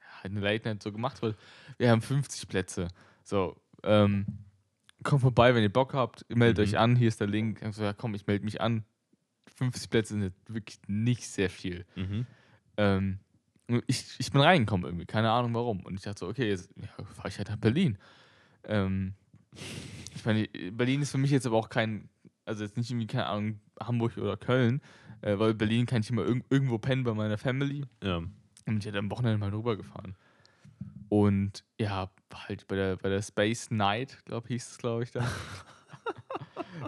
[0.00, 1.36] ja, eine Late-Night so gemacht wird.
[1.78, 2.88] Wir haben 50 Plätze.
[3.24, 4.26] So, ähm,
[5.02, 6.62] kommt vorbei, wenn ihr Bock habt, meldet Mhm.
[6.64, 7.60] euch an, hier ist der Link.
[7.62, 8.84] Ich so, ja komm, ich melde mich an.
[9.56, 11.84] 50 Plätze sind jetzt wirklich nicht sehr viel.
[11.96, 12.26] Mhm.
[12.76, 13.18] Ähm,
[13.86, 15.80] ich, ich bin reingekommen irgendwie, keine Ahnung warum.
[15.80, 17.98] Und ich dachte so, okay, jetzt ja, fahre ich halt nach Berlin.
[18.64, 19.14] Ähm,
[20.14, 22.08] ich meine, Berlin ist für mich jetzt aber auch kein,
[22.44, 24.80] also jetzt nicht irgendwie, keine Ahnung, Hamburg oder Köln,
[25.22, 27.84] äh, weil Berlin kann ich immer irg irgendwo pennen bei meiner Family.
[28.02, 28.18] Ja.
[28.18, 30.16] Und ich hätte am Wochenende mal rübergefahren.
[31.08, 35.26] Und ja, halt bei der, bei der Space Night, glaube hieß es, glaube ich, da.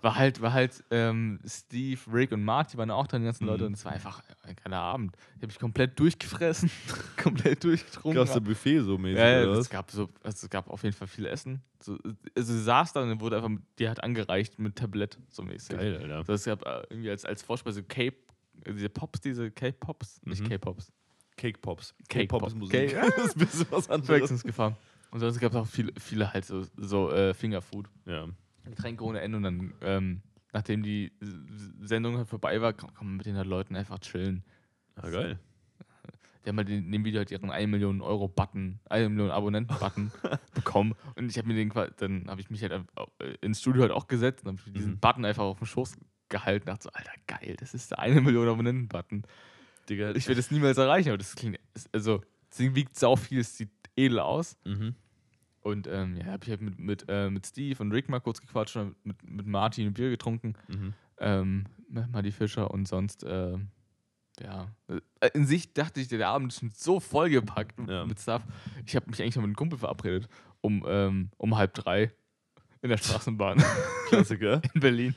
[0.03, 3.65] war halt, war halt ähm, Steve, Rick und Marty waren auch da, die ganzen Leute,
[3.65, 3.69] Mhm.
[3.69, 5.17] und es war einfach ein geiler Abend.
[5.37, 6.71] Ich habe mich komplett durchgefressen,
[7.23, 8.15] komplett durchgetrunken.
[8.21, 9.19] Gab es ein Buffet so mäßig?
[9.19, 11.63] ja, oder es gab so, also es gab auf jeden Fall viel Essen.
[11.83, 11.99] So,
[12.37, 15.77] also sie saß da und dann wurde einfach, die hat angereicht mit Tablett, so mäßig.
[15.77, 16.17] Geil, Alter.
[16.17, 18.17] Also es gab äh, irgendwie als, als Vorspeise Cape,
[18.65, 20.49] äh, diese Pops, diese K-Pops, nicht Mhm.
[20.49, 20.93] K-Pops.
[21.37, 21.95] Cake Pops.
[22.09, 22.49] Cake K-Pop Pop.
[22.49, 22.91] ist Musik.
[22.91, 24.07] Cake- das ist ein bisschen was anderes.
[24.07, 24.77] Verwechslungsgefahr.
[25.13, 27.87] Und sonst gab es auch viele, viele halt so, so äh, Fingerfood.
[28.07, 28.27] Ja.
[28.69, 31.13] Getränke ohne Ende und dann, ähm, nachdem die
[31.81, 34.45] Sendung halt vorbei war, kann, man mit den halt Leuten einfach chillen.
[35.03, 35.39] ja, geil.
[36.45, 40.13] Die haben halt in dem Video halt ihren 1 Million Euro Button, 1 Million Abonnenten-Button
[40.55, 40.95] bekommen.
[41.17, 44.07] Und ich habe mir den, dann habe ich mich halt äh, ins Studio halt auch
[44.07, 44.99] gesetzt und habe diesen Mhm.
[45.01, 45.97] Button einfach auf dem Schoß
[46.31, 49.25] gehalten und dachte so, Alter, geil, das ist der 1 Million Abonnenten-Button.
[49.89, 50.11] Digga.
[50.15, 51.59] Ich werde das niemals erreichen, aber das klingt,
[51.93, 54.57] also, es wiegt sau viel, es sieht edel aus.
[54.65, 54.95] Mhm.
[55.61, 58.41] Und ähm, ja, habe ich halt mit, mit, äh, mit Steve und Rick mal kurz
[58.41, 60.95] gequatscht und mit, mit Martin ein Bier getrunken, Mhm.
[61.19, 63.57] ähm, mit Marty Fischer und sonst, äh,
[64.41, 64.69] ja.
[65.35, 68.07] In sich dachte ich, der Abend ist schon so vollgepackt Ja.
[68.07, 68.43] mit Stuff.
[68.87, 70.29] Ich habe mich eigentlich noch mit einem Kumpel verabredet,
[70.61, 72.13] um, ähm, um halb drei
[72.83, 73.59] in der Straßenbahn
[74.09, 74.63] Klassiker.
[74.75, 75.15] in Berlin.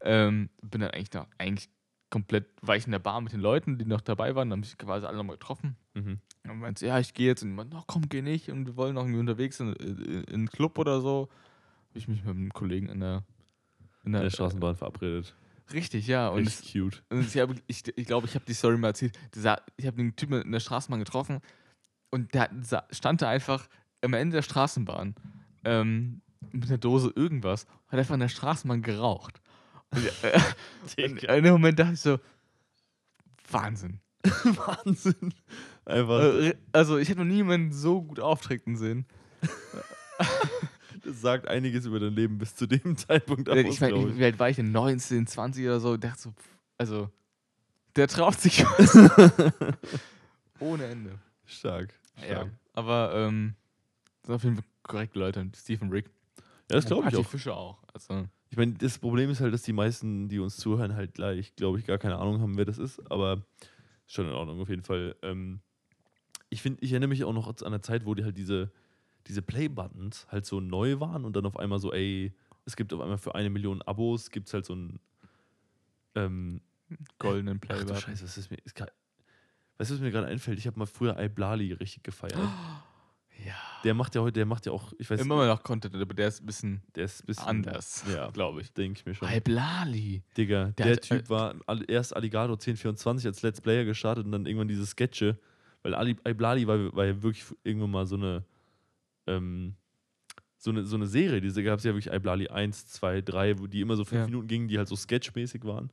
[0.00, 1.68] Ähm, bin dann eigentlich noch eigentlich
[2.08, 4.48] komplett weich in der Bar mit den Leuten, die noch dabei waren.
[4.48, 5.76] Dann haben sich quasi alle nochmal getroffen.
[5.94, 6.20] Mhm.
[6.48, 7.42] Und meinte, ja, ich gehe jetzt.
[7.42, 8.50] Und die meinten, no, komm, geh nicht.
[8.50, 11.28] Und wir wollen noch irgendwie unterwegs in, in, in einen Club oder so.
[11.88, 13.24] Habe ich mich mit einem Kollegen in der,
[14.04, 15.34] in In der Straßenbahn verabredet.
[15.72, 16.28] Richtig, ja.
[16.28, 17.02] Und es, Richtig cute.
[17.10, 19.18] und ich glaube, ich, ich, glaub, ich habe die Story mal erzählt.
[19.34, 21.40] Dieser, ich habe den Typen in der Straßenbahn getroffen
[22.10, 22.50] und der
[22.90, 23.68] stand da einfach
[24.02, 25.14] am Ende der Straßenbahn
[25.64, 26.22] ähm,
[26.52, 29.40] mit einer Dose irgendwas, hat einfach in der Straßenbahn geraucht.
[29.90, 30.40] Und, äh,
[31.08, 32.18] und in dem Moment dachte ich so,
[33.50, 34.00] Wahnsinn.
[34.44, 35.32] Wahnsinn.
[35.84, 39.06] Einfach, Äh, Also ich hätte noch niemanden so gut auftreten sehen.
[41.04, 44.24] das sagt einiges über dein Leben bis zu dem Zeitpunkt aus, ich meine, glaub wie
[44.24, 44.70] alt war ich denn?
[44.72, 45.94] 19, 20 oder so?
[45.94, 46.34] Ich dachte so,
[46.78, 47.08] also,
[47.96, 48.94] der traut sich was.
[50.60, 51.18] Ohne Ende.
[51.46, 51.94] Stark.
[52.20, 52.50] Ja, Stark.
[52.74, 53.54] aber ähm,
[54.24, 55.50] sind auf jeden Fall korrekte Leute.
[55.56, 56.06] Stephen Rick.
[56.70, 57.26] Ja, das glaube ich auch.
[57.26, 57.78] Fischer auch.
[57.92, 61.54] Also, Ich meine, das Problem ist halt, dass die meisten, die uns zuhören, halt gleich,
[61.56, 63.42] glaube ich, gar keine Ahnung haben, wer das ist, aber
[64.10, 65.16] schon in Ordnung auf jeden Fall.
[65.22, 65.60] Ähm,
[66.48, 68.72] ich finde, ich erinnere mich auch noch an eine Zeit, wo die halt diese,
[69.26, 72.34] diese Play-Buttons halt so neu waren und dann auf einmal so, ey,
[72.64, 75.00] es gibt auf einmal für eine Million Abos, gibt es halt so ein
[76.16, 76.60] ähm,
[77.18, 77.84] goldenen Ach Play.
[77.84, 78.58] du Scheiße, was ist mir.
[78.64, 80.58] Ist weißt du, was mir gerade einfällt?
[80.58, 82.36] Ich habe mal früher Iblali richtig gefeiert.
[83.46, 83.54] Ja.
[83.84, 86.14] Der macht ja heute, der macht ja auch, ich weiß Immer mal noch Content, aber
[86.14, 88.72] der ist ein bisschen der ist ein bisschen anders, Ja, glaube ich.
[88.72, 89.28] denke ich mir schon.
[89.28, 90.22] Halblali.
[90.36, 91.54] Digga, Der der, hat, Typ äh, war
[91.88, 95.38] erst Alligator 1024 als Let's Player gestartet und dann irgendwann diese Sketche,
[95.82, 98.44] weil Ali, Iblali war, war ja wirklich irgendwann mal so eine,
[99.26, 99.74] ähm,
[100.58, 103.66] so eine, so eine Serie, diese gab es ja wirklich Iblali 1, 2, 3, wo
[103.66, 104.26] die immer so fünf Ja.
[104.26, 105.90] Minuten gingen, die halt so sketchmäßig waren.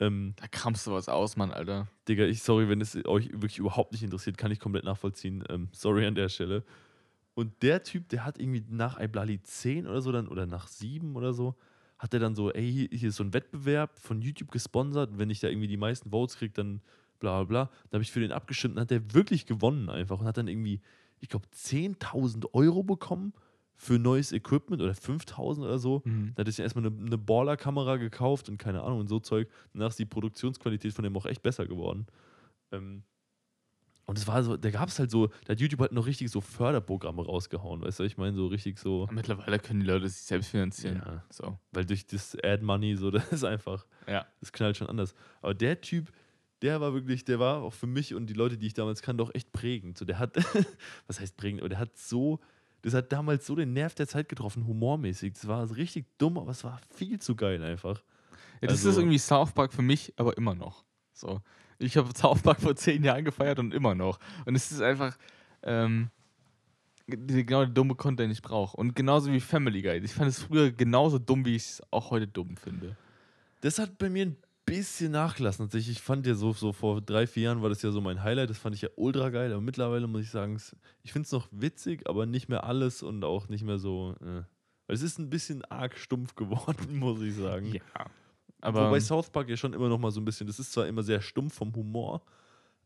[0.00, 1.88] Ähm, Da kramst du was aus, Mann, Alter.
[2.08, 5.44] Digga, ich sorry, wenn es euch wirklich überhaupt nicht interessiert, kann ich komplett nachvollziehen.
[5.48, 6.64] Ähm, sorry an der Stelle.
[7.34, 11.14] Und der Typ, der hat irgendwie nach Iblali 10 oder so dann, oder nach 7
[11.16, 11.54] oder so,
[11.98, 15.10] hat er dann so, ey, hier- ist so ein Wettbewerb von YouTube gesponsert.
[15.18, 16.80] Wenn ich da irgendwie die meisten Votes kriege, dann
[17.18, 17.64] bla bla bla.
[17.90, 20.48] Dann habe ich für den abgestimmt und hat der wirklich gewonnen einfach und hat dann
[20.48, 20.80] irgendwie,
[21.20, 23.32] ich glaube, 10.000 Euro bekommen
[23.80, 26.02] für neues Equipment oder 5.000 oder so.
[26.04, 26.32] Mhm.
[26.34, 29.48] Da hat sich erstmal eine, eine Baller-Kamera gekauft und keine Ahnung und so Zeug.
[29.72, 32.06] Danach ist die Produktionsqualität von dem auch echt besser geworden.
[32.72, 33.04] Ähm,
[34.04, 36.30] und es war so, da gab es halt so, da hat YouTube halt noch richtig
[36.30, 40.22] so Förderprogramme rausgehauen, weißt du, ich meine, so richtig so, Mittlerweile können die Leute sich
[40.22, 41.02] selbst finanzieren.
[41.04, 41.22] Ja.
[41.30, 41.58] So.
[41.72, 44.26] weil durch das Ad-Money so, das ist einfach, Ja.
[44.40, 45.14] das knallt schon anders.
[45.40, 46.10] Aber der Typ,
[46.62, 49.22] der war wirklich, der war auch für mich und die Leute, die ich damals kannte,
[49.22, 49.98] auch echt prägend.
[49.98, 50.34] So, der hat,
[51.06, 52.40] was heißt prägend, aber der hat so,
[52.82, 55.32] das hat damals so den Nerv der Zeit getroffen, humormäßig.
[55.34, 58.02] Das war richtig dumm, aber es war viel zu geil einfach.
[58.60, 60.84] Ja, das Also- ist irgendwie South Park für mich, aber immer noch.
[61.12, 61.40] So.
[61.78, 64.18] Ich habe South Park vor zehn Jahren gefeiert und immer noch.
[64.46, 65.16] Und es ist einfach
[65.62, 66.10] ähm,
[67.06, 68.76] genau der dumme Content, den ich brauche.
[68.76, 69.98] Und genauso wie Family Guy.
[69.98, 72.96] Ich fand es früher genauso dumm, wie ich es auch heute dumm finde.
[73.60, 74.36] Das hat bei mir ein
[74.68, 75.66] bisschen nachgelassen.
[75.66, 78.22] Tatsächlich, ich fand ja so, so vor drei, vier Jahren war das ja so mein
[78.22, 78.50] Highlight.
[78.50, 79.52] Das fand ich ja ultra geil.
[79.52, 80.60] Aber mittlerweile muss ich sagen,
[81.02, 84.14] ich finde es noch witzig, aber nicht mehr alles und auch nicht mehr so.
[84.20, 84.42] Äh.
[84.86, 87.74] Es ist ein bisschen arg stumpf geworden, muss ich sagen.
[87.74, 88.06] Ja.
[88.60, 90.86] Aber Wobei South Park ja schon immer noch mal so ein bisschen, das ist zwar
[90.86, 92.22] immer sehr stumpf vom Humor,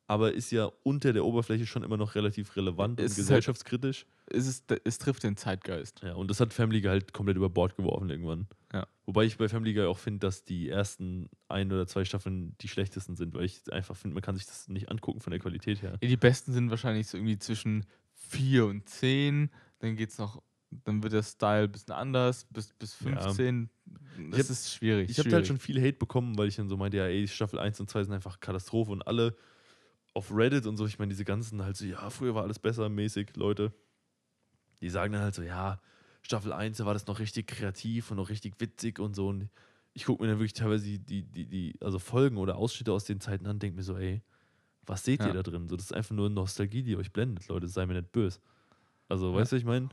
[0.07, 4.07] aber ist ja unter der Oberfläche schon immer noch relativ relevant Es und halt- gesellschaftskritisch.
[4.27, 6.01] es, ist, es trifft den Zeitgeist.
[6.03, 8.47] Ja, und das hat Family Guy halt komplett über Bord geworfen irgendwann.
[8.73, 8.87] Ja.
[9.07, 12.69] Wobei ich bei Family Guy auch finde, dass die ersten ein oder zwei Staffeln die
[12.69, 15.83] schlechtesten sind, weil ich einfach finde, man kann sich das nicht angucken von der Qualität
[15.83, 15.99] her.
[16.03, 19.51] Ja, die besten sind wahrscheinlich so irgendwie zwischen 4 und 10.
[19.81, 20.43] Dann geht's noch,
[20.85, 23.21] dann wird der Style ein bisschen anders, bis, bis Ja.
[23.21, 23.69] 15.
[24.31, 25.11] Das hab- ist schwierig.
[25.11, 27.59] Ich habe halt schon viel Hate bekommen, weil ich dann so meinte, ja, ey, Staffel
[27.59, 29.35] 1 und 2 sind einfach Katastrophe und alle
[30.15, 32.89] auf Reddit und so, ich meine, diese ganzen halt so, ja, früher war alles besser
[32.89, 33.73] mäßig, Leute,
[34.81, 35.81] die sagen dann halt so, ja,
[36.23, 39.49] Staffel 1, da war das noch richtig kreativ und noch richtig witzig und so und
[39.95, 43.05] ich gucke mir dann wirklich teilweise die, die, die, die, also Folgen oder Ausschnitte aus
[43.05, 44.23] den Zeiten an, denke mir so, ey,
[44.87, 45.27] was seht Ja.
[45.27, 45.69] ihr da drin?
[45.69, 48.41] So, das ist einfach nur Nostalgie, die euch blendet, Leute, sei mir nicht böse.
[49.09, 49.35] Also, Ja.
[49.35, 49.91] weißt du, ich meine?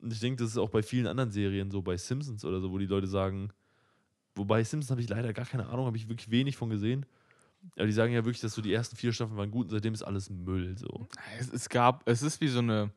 [0.00, 2.72] Und ich denke, das ist auch bei vielen anderen Serien so, bei Simpsons oder so,
[2.72, 3.50] wo die Leute sagen,
[4.34, 7.06] wobei Simpsons habe ich leider gar keine Ahnung, habe ich wirklich wenig von gesehen.
[7.76, 9.94] Aber die sagen ja wirklich, dass so die ersten vier Staffeln waren gut und seitdem
[9.94, 10.76] ist alles Müll.
[10.78, 11.06] So.
[11.38, 12.90] Es, es gab, es ist wie so eine,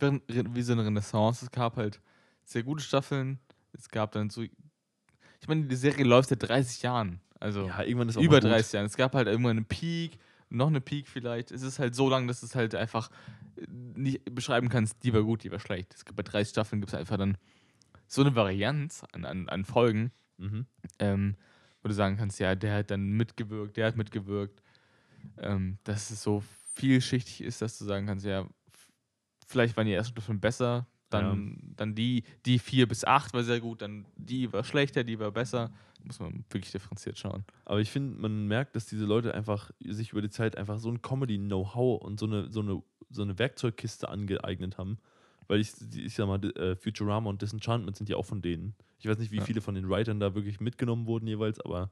[0.00, 1.44] wie so eine Renaissance.
[1.44, 2.00] Es gab halt
[2.44, 3.38] sehr gute Staffeln.
[3.72, 4.50] Es gab dann so, ich
[5.48, 7.20] meine, die Serie läuft seit 30 Jahren.
[7.40, 8.50] Also Ja, irgendwann ist auch über mal gut.
[8.50, 8.86] 30 Jahren.
[8.86, 10.18] Es gab halt irgendwann einen Peak,
[10.50, 11.50] noch eine Peak vielleicht.
[11.50, 13.10] Es ist halt so lang, dass es halt einfach
[13.56, 15.94] äh, nicht beschreiben kannst, die war gut, die war schlecht.
[15.94, 17.36] Es gibt bei 30 Staffeln gibt es einfach dann
[18.06, 20.66] so eine Varianz an, an, an Folgen, Mhm.
[21.00, 21.36] ähm,
[21.82, 24.62] wo du sagen kannst, ja, der hat dann mitgewirkt, der hat mitgewirkt.
[25.38, 26.42] ähm, dass es so
[26.74, 28.46] vielschichtig ist, dass du sagen kannst, ja,
[29.46, 33.60] vielleicht waren die ersten Staffeln besser, dann, dann die, die vier bis acht war sehr
[33.60, 35.72] gut, dann die war schlechter, die war besser.
[36.04, 37.44] Muss man wirklich differenziert schauen.
[37.64, 40.90] Aber ich finde, man merkt, dass diese Leute einfach sich über die Zeit einfach so
[40.90, 44.98] ein Comedy-Know-how und so eine, so, eine, so eine Werkzeugkiste angeeignet haben.
[45.48, 48.74] Weil ich, ich sag mal, äh, Futurama und Disenchantment sind ja auch von denen.
[48.98, 49.44] Ich weiß nicht, wie Ja.
[49.44, 51.90] viele von den Writern da wirklich mitgenommen wurden jeweils, aber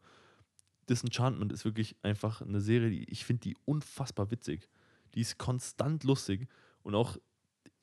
[0.88, 4.68] Disenchantment ist wirklich einfach eine Serie, die ich finde die unfassbar witzig.
[5.14, 6.48] Die ist konstant lustig
[6.82, 7.16] und auch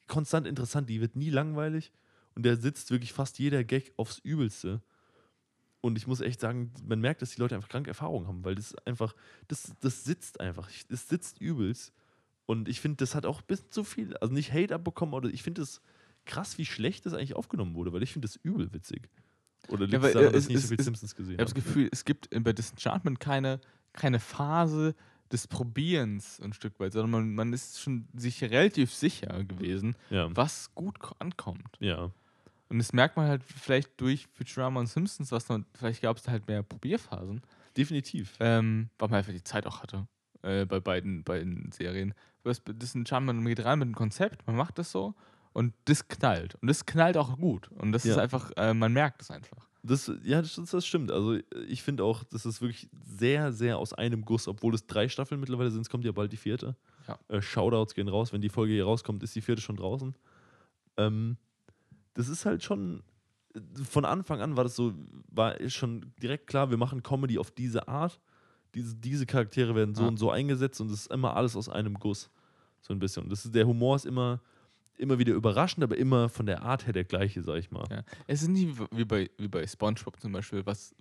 [0.08, 0.90] konstant interessant.
[0.90, 1.92] Die wird nie langweilig
[2.36, 4.82] und da sitzt wirklich fast jeder Gag aufs Übelste.
[5.82, 8.56] Und ich muss echt sagen, man merkt, dass die Leute einfach kranke Erfahrungen haben, weil
[8.56, 9.16] das einfach,
[9.50, 10.70] das, das sitzt einfach.
[10.88, 11.92] Das sitzt übelst.
[12.46, 15.30] Und ich finde, das hat auch ein bisschen zu viel, also nicht Hate abbekommen, oder
[15.30, 15.82] ich finde es
[16.26, 19.10] krass, wie schlecht das eigentlich aufgenommen wurde, weil ich finde das übel witzig.
[19.70, 21.46] Oder liegt es daran, äh, dass ich nicht so viel es- Simpsons gesehen Ich habe
[21.46, 21.62] das habe?
[21.64, 23.60] Gefühl, es gibt bei Disenchantment keine,
[23.94, 24.94] keine Phase
[25.32, 30.28] des Probierens ein Stück weit, sondern man, man ist schon sich relativ sicher gewesen, Ja.
[30.36, 31.78] was gut ko- ankommt.
[31.80, 32.12] ja.
[32.70, 36.24] Und das merkt man halt vielleicht durch Futurama und Simpsons, was dann, vielleicht gab es
[36.24, 37.42] da halt mehr Probierphasen,
[37.78, 38.34] Definitiv.
[38.40, 40.08] ähm, weil man einfach die Zeit auch hatte
[40.44, 42.14] äh, bei beiden, beiden Serien.
[42.44, 45.16] Das Disenchantment man geht rein mit einem Konzept, man macht das so
[45.54, 46.56] und das knallt.
[46.56, 47.70] Und das knallt auch gut.
[47.72, 48.22] Und das ist Ja.
[48.24, 49.68] einfach, äh, man merkt es einfach.
[49.86, 51.12] Das, ja, das, das stimmt.
[51.12, 51.38] Also
[51.68, 55.42] ich finde auch, das ist wirklich sehr, sehr aus einem Guss, obwohl es drei Staffeln
[55.42, 56.76] mittlerweile sind, es kommt ja bald die vierte.
[57.08, 57.20] Ja.
[57.28, 60.16] Äh, Shoutouts gehen raus, wenn die Folge hier rauskommt, ist die vierte schon draußen.
[60.98, 61.38] Ähm,
[62.14, 63.04] das ist halt schon,
[63.90, 64.94] von Anfang an war das so,
[65.28, 68.20] war schon direkt klar, wir machen Comedy auf diese Art.
[68.76, 70.08] Diese, diese Charaktere werden so Ja.
[70.08, 72.30] und so eingesetzt und es ist immer alles aus einem Guss.
[72.82, 73.24] So ein bisschen.
[73.24, 74.42] Und das ist, der Humor ist immer,
[74.98, 77.86] immer wieder überraschend, aber immer von der Art her der gleiche, sag ich mal.
[77.90, 78.04] Ja.
[78.28, 80.94] Es ist nicht wie- bei, wie bei SpongeBob zum Beispiel, was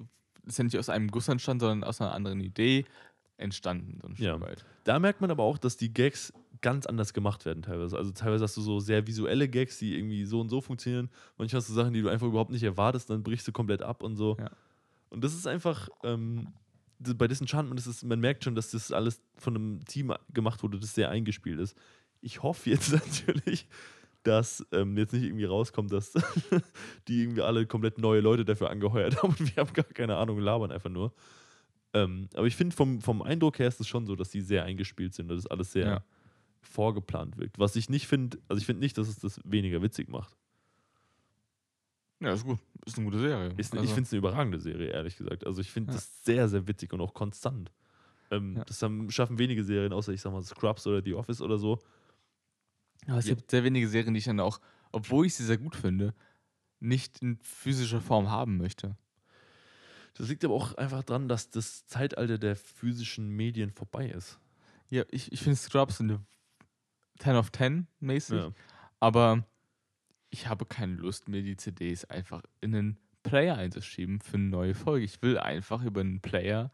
[0.46, 2.84] ist ja nicht aus einem Guss entstanden, sondern aus einer anderen Idee
[3.38, 4.40] entstanden, so ein Ja.
[4.40, 4.64] weit.
[4.84, 7.96] Da merkt man aber auch, dass die Gags ganz anders gemacht werden teilweise.
[7.96, 11.10] Also teilweise hast du so sehr visuelle Gags, die irgendwie so und so funktionieren.
[11.38, 14.02] Manchmal hast du Sachen, die du einfach überhaupt nicht erwartest, dann brichst du komplett ab
[14.02, 14.36] und so.
[14.38, 14.50] Ja.
[15.10, 16.48] Und das ist einfach, ähm,
[17.16, 20.78] bei Disenchantment ist es, man merkt schon, dass das alles von einem Team gemacht wurde,
[20.78, 21.76] das sehr eingespielt ist.
[22.20, 23.66] Ich hoffe jetzt natürlich,
[24.22, 26.12] dass ähm, jetzt nicht irgendwie rauskommt, dass
[27.08, 30.38] die irgendwie alle komplett neue Leute dafür angeheuert haben und wir haben gar keine Ahnung,
[30.38, 31.12] labern einfach nur.
[31.94, 34.64] Ähm, aber ich finde, vom, vom Eindruck her ist es schon so, dass die sehr
[34.64, 36.04] eingespielt sind und das alles sehr Ja.
[36.60, 37.58] vorgeplant wirkt.
[37.58, 40.36] Was ich nicht finde, also ich finde nicht, dass es das weniger witzig macht.
[42.22, 42.58] Ja, ist gut.
[42.86, 43.52] Ist eine gute Serie.
[43.56, 45.44] Ist, Also, Ich finde es eine überragende Serie, ehrlich gesagt.
[45.46, 45.96] Also ich finde Ja.
[45.96, 47.72] das sehr, sehr witzig und auch konstant.
[48.30, 48.64] Ähm, Ja.
[48.64, 51.78] Das haben, schaffen wenige Serien, außer ich sag mal Scrubs oder The Office oder so.
[53.08, 53.34] aber es Ja.
[53.34, 54.60] gibt sehr wenige Serien, die ich dann auch,
[54.92, 56.14] obwohl ich sie sehr gut finde,
[56.78, 58.96] nicht in physischer Form haben möchte.
[60.14, 64.38] Das liegt aber auch einfach daran, dass das Zeitalter der physischen Medien vorbei ist.
[64.90, 66.20] Ja, ich, ich finde Scrubs eine
[67.18, 68.52] 10 of 10 mäßig, Ja.
[69.00, 69.44] aber
[70.32, 74.74] ich habe keine Lust, mir die CDs einfach in einen Player einzuschieben für eine neue
[74.74, 75.04] Folge.
[75.04, 76.72] Ich will einfach über einen Player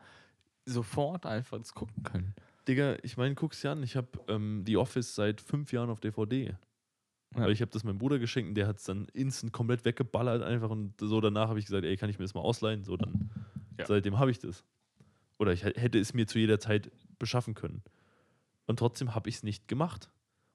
[0.65, 2.35] sofort einfach das gucken können.
[2.67, 6.01] Digga, ich meine, guck's dir an, ich habe ähm, The Office seit fünf Jahren auf
[6.01, 6.47] DVD.
[6.47, 6.59] Ja.
[7.43, 10.43] Weil ich habe das meinem Bruder geschenkt und der hat es dann instant komplett weggeballert
[10.43, 12.85] einfach und so danach habe ich gesagt, ey, kann ich mir das mal ausleihen?
[12.85, 13.31] So dann,
[13.79, 13.87] Ja.
[13.87, 14.65] seitdem habe ich das.
[15.39, 17.83] Oder ich hätte es mir zu jeder Zeit beschaffen können.
[18.67, 20.11] Und trotzdem habe ich es nicht gemacht.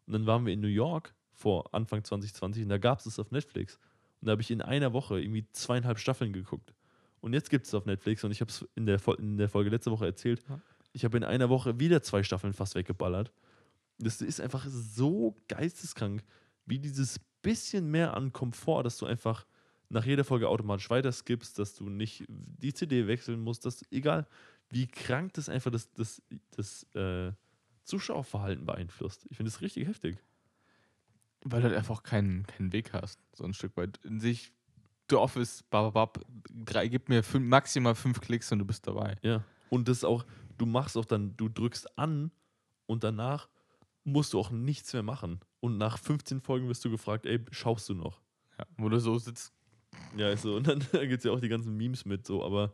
[0.07, 3.19] Und dann waren wir in New York vor Anfang 2020 und da gab es es
[3.19, 3.79] auf Netflix.
[4.21, 6.73] Und da habe ich in einer Woche irgendwie zweieinhalb Staffeln geguckt.
[7.21, 9.69] Und jetzt gibt es auf Netflix und ich habe es in, der in der Folge
[9.69, 10.43] letzte Woche erzählt.
[10.47, 10.59] Ja.
[10.91, 13.31] Ich habe in einer Woche wieder zwei Staffeln fast weggeballert.
[13.97, 16.23] Das ist einfach so geisteskrank,
[16.65, 19.45] wie dieses bisschen mehr an Komfort, dass du einfach
[19.89, 24.27] nach jeder Folge automatisch weiter skippst, dass du nicht die CD wechseln musst, dass egal
[24.69, 26.21] wie krank das einfach das, das,
[26.51, 27.31] das äh,
[27.83, 29.27] Zuschauerverhalten beeinflusst.
[29.29, 30.17] Ich finde das richtig heftig.
[31.45, 33.97] Weil du halt einfach keinen, keinen Weg hast, so ein Stück weit.
[34.03, 34.53] In sich,
[35.09, 36.19] The Office, bababab,
[36.49, 39.17] drei, gib mir fünf, maximal fünf Klicks und du bist dabei.
[39.21, 39.43] Ja.
[39.69, 40.25] Und das auch,
[40.57, 42.31] du machst auch dann, du drückst an
[42.85, 43.49] und danach
[44.05, 45.39] musst du auch nichts mehr machen.
[45.59, 48.21] Und nach 15 Folgen wirst du gefragt, ey, schaust du noch?
[48.57, 49.53] Ja, wo du so sitzt.
[50.15, 50.55] Ja, ist so.
[50.55, 52.73] Und dann gibt es ja auch die ganzen Memes mit, so, aber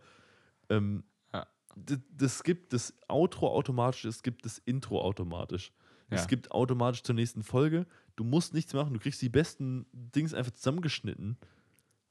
[0.70, 1.03] ähm,
[1.34, 1.47] Ja.
[1.76, 5.72] d- das gibt das Outro automatisch, es gibt das Intro automatisch.
[6.10, 6.28] Es Ja.
[6.28, 7.86] gibt automatisch zur nächsten Folge.
[8.16, 11.38] Du musst nichts machen, du kriegst die besten Dings einfach zusammengeschnitten.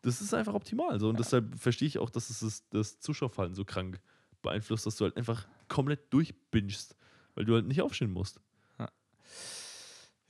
[0.02, 0.98] Das ist einfach optimal.
[1.00, 1.08] So.
[1.08, 4.00] Und deshalb verstehe ich auch, dass es das, das Zuschauerverhalten so krank
[4.42, 6.94] beeinflusst, dass du halt einfach komplett durchbingst,
[7.34, 8.40] weil du halt nicht aufstehen musst.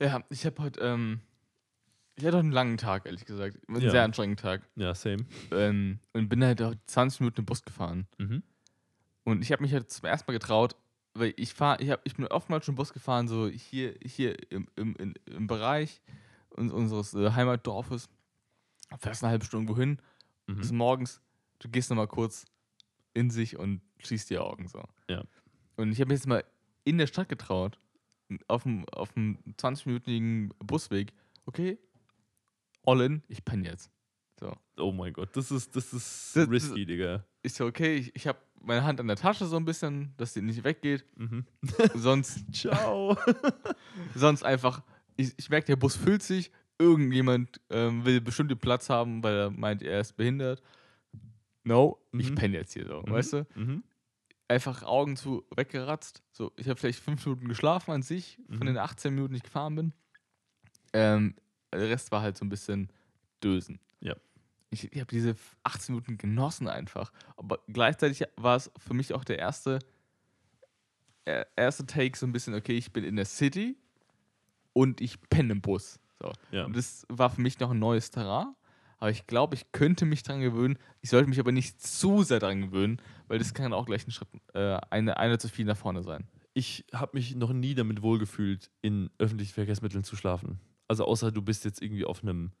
[0.01, 1.19] Ja, ich habe heute, ähm,
[2.15, 3.57] ich hatte heute einen langen Tag, ehrlich gesagt.
[3.67, 3.91] Einen Ja.
[3.91, 4.67] sehr anstrengenden Tag.
[4.75, 5.25] Ja, same.
[5.51, 8.07] Ähm, und bin halt auch 20 Minuten im Bus gefahren.
[8.17, 8.43] Mhm.
[9.25, 10.75] Und ich habe mich halt zum ersten Mal getraut,
[11.19, 14.67] weil ich fahre, ich, hab, ich bin oftmals schon Bus gefahren, so hier, hier im,
[14.75, 16.01] im, im, im Bereich
[16.49, 18.09] uns, unseres äh, Heimatdorfes.
[18.97, 20.01] Fährst eine halbe Stunde wohin,
[20.47, 20.55] Mhm.
[20.57, 21.21] bis morgens,
[21.59, 22.45] du gehst nochmal kurz
[23.13, 24.83] in sich und schließt die Augen so.
[25.07, 25.23] Ja.
[25.75, 26.43] Und ich habe mich jetzt mal
[26.85, 27.79] in der Stadt getraut,
[28.47, 31.13] auf dem, auf dem 20-minütigen Busweg,
[31.45, 31.77] okay,
[32.85, 33.91] all in, ich penne jetzt.
[34.39, 34.55] So.
[34.77, 37.25] Oh mein Gott, das ist, das ist Das- risky, Digga.
[37.43, 40.33] Ich so, okay, ich, ich habe meine Hand an der Tasche so ein bisschen, dass
[40.33, 41.05] die nicht weggeht.
[41.17, 41.45] Mhm.
[41.95, 43.17] Sonst, Ciao.
[44.15, 44.83] sonst einfach,
[45.15, 49.35] ich, ich merke, der Bus füllt sich, irgendjemand ähm, will bestimmt den Platz haben, weil
[49.35, 50.61] er meint, er ist behindert.
[51.63, 52.35] No, ich Mhm.
[52.35, 53.47] penne jetzt hier so, weißt du?
[53.55, 53.83] Mhm.
[54.47, 56.23] Einfach Augen zu weggeratzt.
[56.31, 58.65] So, ich habe vielleicht fünf Minuten geschlafen an sich, von Mhm.
[58.65, 59.93] den 18 Minuten, die ich gefahren bin.
[60.93, 61.35] Ähm,
[61.71, 62.89] der Rest war halt so ein bisschen
[63.43, 63.79] Dösen.
[63.99, 64.15] Ja.
[64.71, 67.11] Ich, ich habe diese 18 Minuten genossen einfach.
[67.37, 69.79] Aber gleichzeitig war es für mich auch der erste,
[71.25, 73.77] äh, erste Take so ein bisschen, okay, ich bin in der City
[74.73, 75.99] und ich penne im Bus.
[76.21, 76.31] So.
[76.51, 76.65] Ja.
[76.65, 78.53] Und das war für mich noch ein neues Terrain.
[78.99, 80.77] Aber ich glaube, ich könnte mich dran gewöhnen.
[81.01, 84.11] Ich sollte mich aber nicht zu sehr dran gewöhnen, weil das kann auch gleich ein
[84.11, 86.27] Schritt, äh, eine, eine zu viel nach vorne sein.
[86.53, 90.59] Ich habe mich noch nie damit wohlgefühlt, in öffentlichen Verkehrsmitteln zu schlafen.
[90.89, 92.51] Also außer du bist jetzt irgendwie auf einem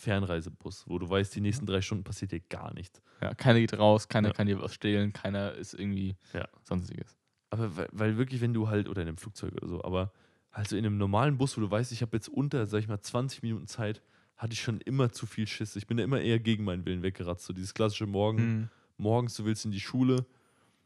[0.00, 3.02] Fernreisebus, wo du weißt, die nächsten drei Stunden passiert dir gar nichts.
[3.20, 4.34] Ja, keiner geht raus, keiner Ja.
[4.34, 6.48] kann dir was stehlen, keiner ist irgendwie Ja.
[6.62, 7.16] sonstiges.
[7.50, 10.12] Aber weil, weil wirklich, wenn du halt, oder in einem Flugzeug oder so, aber
[10.52, 12.88] halt so in einem normalen Bus, wo du weißt, ich habe jetzt unter, sag ich
[12.88, 14.02] mal, 20 Minuten Zeit,
[14.36, 15.76] hatte ich schon immer zu viel Schiss.
[15.76, 17.44] Ich bin da immer eher gegen meinen Willen weggeratzt.
[17.44, 18.70] So dieses klassische Morgen, Hm.
[18.96, 20.24] morgens, du willst in die Schule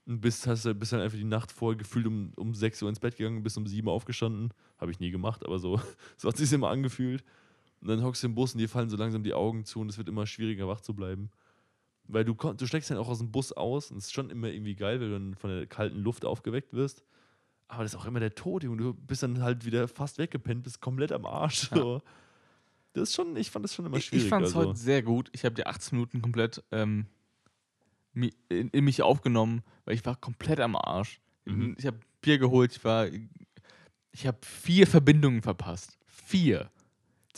[0.07, 3.01] und bist, hast, bist dann einfach die Nacht vorher gefühlt um, um 6 Uhr ins
[3.01, 4.53] Bett gegangen, bist um 7 Uhr aufgestanden.
[4.79, 5.81] Habe ich nie gemacht, aber so,
[6.17, 7.25] so hat sich immer angefühlt.
[7.85, 9.91] Und dann hockst du im Bus und dir fallen so langsam die Augen zu und
[9.91, 11.31] es wird immer schwieriger, wach zu bleiben.
[12.09, 14.49] Weil du, du steigst dann auch aus dem Bus aus und es ist schon immer
[14.49, 17.05] irgendwie geil, weil du dann von der kalten Luft aufgeweckt wirst.
[17.69, 18.79] Aber das ist auch immer der Tod, Junge.
[18.79, 21.71] Du bist dann halt wieder fast weggepennt, bist komplett am Arsch.
[21.73, 21.77] Ja.
[21.77, 22.03] So.
[22.95, 24.25] Das ist schon, ich fand das schon immer Ich, schwierig.
[24.25, 24.71] ich fand es also.
[24.71, 25.29] heute sehr gut.
[25.33, 27.05] Ich habe die 18 Minuten komplett ähm,
[28.15, 31.21] in, in mich aufgenommen, weil ich war komplett am Arsch.
[31.45, 31.75] Mhm.
[31.79, 33.09] Ich habe Bier geholt, ich war.
[34.13, 35.99] Ich habe vier Verbindungen verpasst.
[36.07, 36.71] Vier.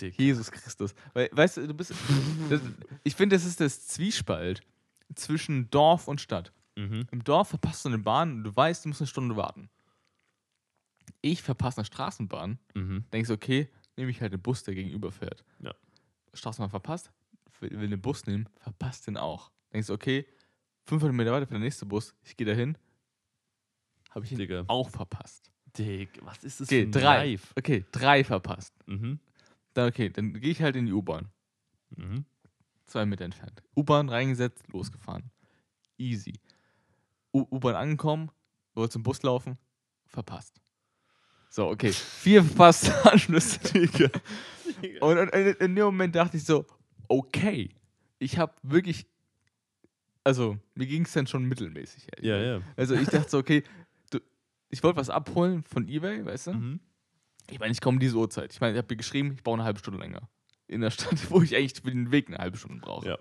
[0.00, 0.18] Dick.
[0.18, 0.94] Jesus Christus.
[1.14, 1.92] Weil, weißt du, du bist.
[2.50, 2.60] das,
[3.04, 4.60] ich finde, das ist das Zwiespalt
[5.14, 6.52] zwischen Dorf und Stadt.
[6.76, 7.06] Mhm.
[7.10, 9.70] Im Dorf verpasst du eine Bahn und du weißt, du musst eine Stunde warten.
[11.22, 13.04] Ich verpasse eine Straßenbahn, Mhm.
[13.12, 15.44] denkst, okay, nehme ich halt den Bus, der gegenüber fährt.
[15.60, 15.74] Ja.
[16.34, 17.10] Straßenbahn verpasst,
[17.60, 19.50] will, will den Bus nehmen, verpasst den auch.
[19.72, 20.26] Denkst, okay,
[20.84, 22.76] 500 Meter weiter für der nächste Bus, ich gehe dahin,
[24.10, 24.64] habe ich ihn Digga.
[24.68, 25.50] auch verpasst.
[25.78, 27.30] Dick, was ist das Okay, für ein drei.
[27.32, 27.52] Live?
[27.56, 28.74] Okay, drei verpasst.
[28.86, 29.18] Mhm.
[29.76, 31.28] Dann, okay, dann gehe ich halt in die U-Bahn.
[31.96, 32.24] Mhm.
[32.86, 33.62] zwei Meter entfernt.
[33.76, 35.30] U-Bahn reingesetzt, losgefahren.
[35.98, 36.40] Easy.
[37.34, 38.30] U-Bahn angekommen,
[38.74, 39.58] wollte zum Bus laufen,
[40.06, 40.62] verpasst.
[41.50, 41.92] So, okay.
[41.92, 43.60] Vier verpasste Anschlüsse.
[45.00, 46.64] Und, in, dem Moment dachte ich so,
[47.08, 47.74] okay,
[48.18, 49.06] ich habe wirklich,
[50.24, 52.06] also mir ging es dann schon mittelmäßig.
[52.22, 52.62] Ja, ja.
[52.76, 53.62] Also ich dachte so, okay,
[54.10, 54.20] du,
[54.70, 56.52] ich wollte was abholen von Ebay, weißt du?
[56.54, 56.80] Mhm.
[57.50, 58.52] Ich meine, ich komme diese Uhrzeit.
[58.52, 60.28] Ich meine, ich habe mir geschrieben, ich brauche eine halbe Stunde länger.
[60.68, 63.06] In der Stadt, wo ich eigentlich für den Weg eine halbe Stunde brauche.
[63.08, 63.18] Ja.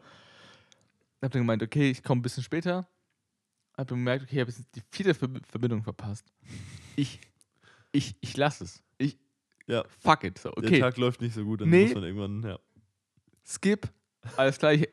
[1.22, 2.88] Hab dann gemeint, okay, ich komme ein bisschen später.
[3.78, 6.26] Hab dann gemerkt, okay, ich habe jetzt die vierte Verb Verbindung verpasst.
[6.96, 7.20] Ich,
[7.92, 8.84] ich, ich lasse es.
[8.98, 9.18] Ich,
[9.68, 9.84] Ja.
[10.00, 10.38] fuck it.
[10.38, 11.86] So, Der okay, Tag läuft nicht so gut, dann Nee.
[11.86, 12.60] muss man irgendwann, ja.
[13.46, 13.88] skip,
[14.38, 14.88] alles gleich.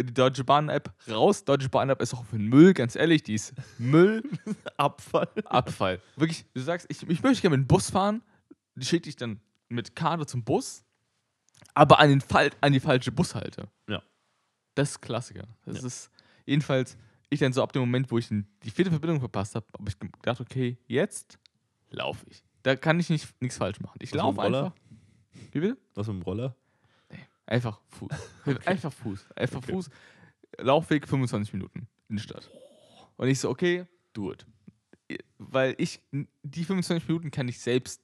[0.00, 1.44] Die Deutsche Bahn-App raus.
[1.44, 4.22] Deutsche Bahn-App ist auch für den Müll, ganz ehrlich, die ist Müll.
[4.76, 5.28] Abfall.
[5.44, 6.00] Abfall.
[6.14, 8.22] Wirklich, du sagst, ich, ich möchte gerne mit dem Bus fahren,
[8.78, 10.84] die schickt dich dann mit Karte zum Bus,
[11.74, 13.68] aber an, den Fal an die falsche Bushalte.
[13.88, 14.02] Ja.
[14.74, 15.46] Das ist Klassiker.
[15.64, 15.86] Das Ja.
[15.86, 16.10] ist
[16.46, 16.96] jedenfalls,
[17.30, 19.98] ich dann so ab dem Moment, wo ich die vierte Verbindung verpasst habe, habe ich
[19.98, 21.38] gedacht, okay, jetzt
[21.90, 22.42] laufe ich.
[22.62, 23.98] Da kann ich nicht nichts falsch machen.
[24.00, 24.72] Ich laufe einfach.
[25.52, 25.76] Wie bitte?
[25.94, 26.56] Was mit dem Roller?
[27.46, 28.10] Einfach Fuß.
[28.66, 29.26] Einfach Fuß.
[29.34, 29.72] Einfach Okay.
[29.72, 29.90] Fuß.
[30.58, 32.50] Laufweg 25 Minuten in die Stadt.
[33.16, 34.44] Und ich so, okay, do it.
[35.38, 36.02] Weil ich,
[36.42, 38.02] die 25 Minuten kann ich selbst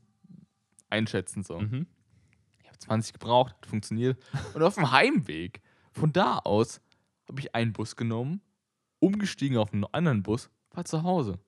[0.90, 1.42] einschätzen.
[1.42, 1.60] So.
[1.60, 1.86] Mhm.
[2.60, 4.18] Ich habe 20 gebraucht, hat funktioniert.
[4.54, 5.60] Und auf dem Heimweg,
[5.92, 6.80] von da aus,
[7.28, 8.40] habe ich einen Bus genommen,
[9.00, 11.38] umgestiegen auf einen anderen Bus, war zu Hause.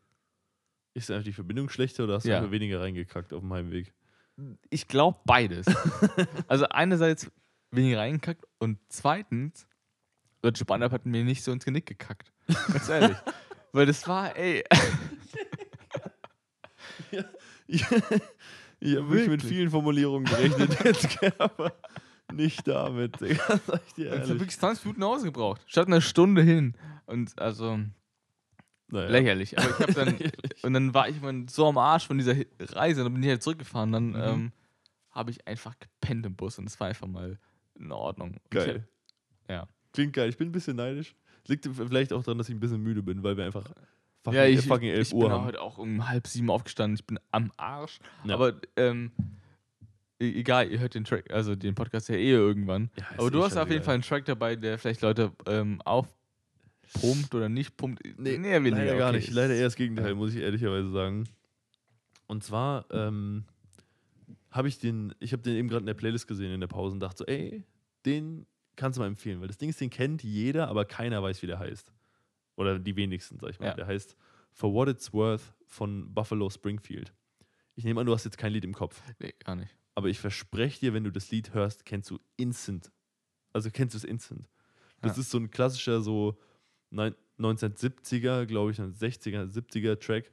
[0.94, 2.38] Ist einfach die Verbindung schlechter oder hast du Ja.
[2.38, 3.92] einfach weniger reingekackt auf dem Heimweg?
[4.70, 5.66] Ich glaube beides.
[6.48, 7.30] also einerseits
[7.70, 9.66] weniger reingekackt und zweitens,
[10.42, 12.32] Deutsche Bahn hat mir nicht so ins Genick gekackt.
[12.46, 13.16] Ganz ehrlich.
[13.72, 14.64] Weil das war, ey,
[17.66, 17.84] ich
[18.92, 21.72] ich habe wirklich mit vielen Formulierungen gerechnet, jetzt, aber
[22.32, 23.60] nicht damit, ich habe
[23.96, 25.62] wirklich 20 Minuten nach Hause gebraucht.
[25.66, 26.74] Statt einer Stunde hin.
[27.06, 27.78] Und also,
[28.88, 29.08] Naja.
[29.10, 29.58] lächerlich.
[29.58, 30.18] Aber ich habe dann,
[30.62, 33.42] und dann war ich mal so am Arsch von dieser Reise, dann bin ich halt
[33.42, 34.16] zurückgefahren, dann Mhm.
[34.16, 34.52] ähm,
[35.10, 37.38] habe ich einfach gepennt im Bus und es war einfach mal
[37.78, 38.36] in Ordnung.
[38.50, 38.86] Geil.
[39.44, 39.66] Ich, ja.
[39.92, 40.28] Klingt geil.
[40.28, 41.14] Ich bin ein bisschen neidisch.
[41.46, 43.70] Liegt vielleicht auch daran, dass ich ein bisschen müde bin, weil wir einfach
[44.26, 45.44] fucking, ja, ich, fucking 11 ich Uhr bin haben.
[45.46, 46.96] heute auch um halb sieben aufgestanden.
[46.96, 47.98] Ich bin am Arsch.
[48.24, 48.34] Ja.
[48.34, 49.10] Aber ähm,
[50.20, 52.90] e- egal, ihr hört den Track, also den Podcast ja eh irgendwann.
[52.98, 53.82] Ja, Aber du eh hast auf jeden.
[53.82, 58.02] Fall einen Track dabei, der vielleicht Leute ähm, aufpumpt oder nicht pumpt.
[58.18, 59.18] Nee, eher weniger, Leider gar okay.
[59.18, 59.30] nicht.
[59.30, 61.24] Leider eher das Gegenteil, muss ich ehrlicherweise sagen.
[62.26, 63.44] Und zwar ähm,
[64.50, 66.94] habe ich den, ich habe den eben gerade in der Playlist gesehen in der Pause
[66.94, 67.62] und dachte so, ey,
[68.04, 71.40] den kannst du mal empfehlen, weil das Ding ist, den kennt jeder, aber keiner weiß,
[71.42, 71.92] wie der heißt.
[72.56, 73.66] Oder die wenigsten, sag ich mal.
[73.66, 73.74] Ja.
[73.74, 74.16] Der heißt
[74.52, 77.12] For What It's Worth von Buffalo Springfield.
[77.74, 79.02] Ich nehme an, du hast jetzt kein Lied im Kopf.
[79.18, 79.76] Nee, gar nicht.
[79.94, 82.90] Aber ich verspreche dir, wenn du das Lied hörst, kennst du instant.
[83.52, 84.48] Also kennst du es instant.
[85.02, 85.20] Das Ja.
[85.20, 86.38] ist so ein klassischer, so
[86.90, 90.32] nein- 1970er, glaube ich, 60er, 70er Track.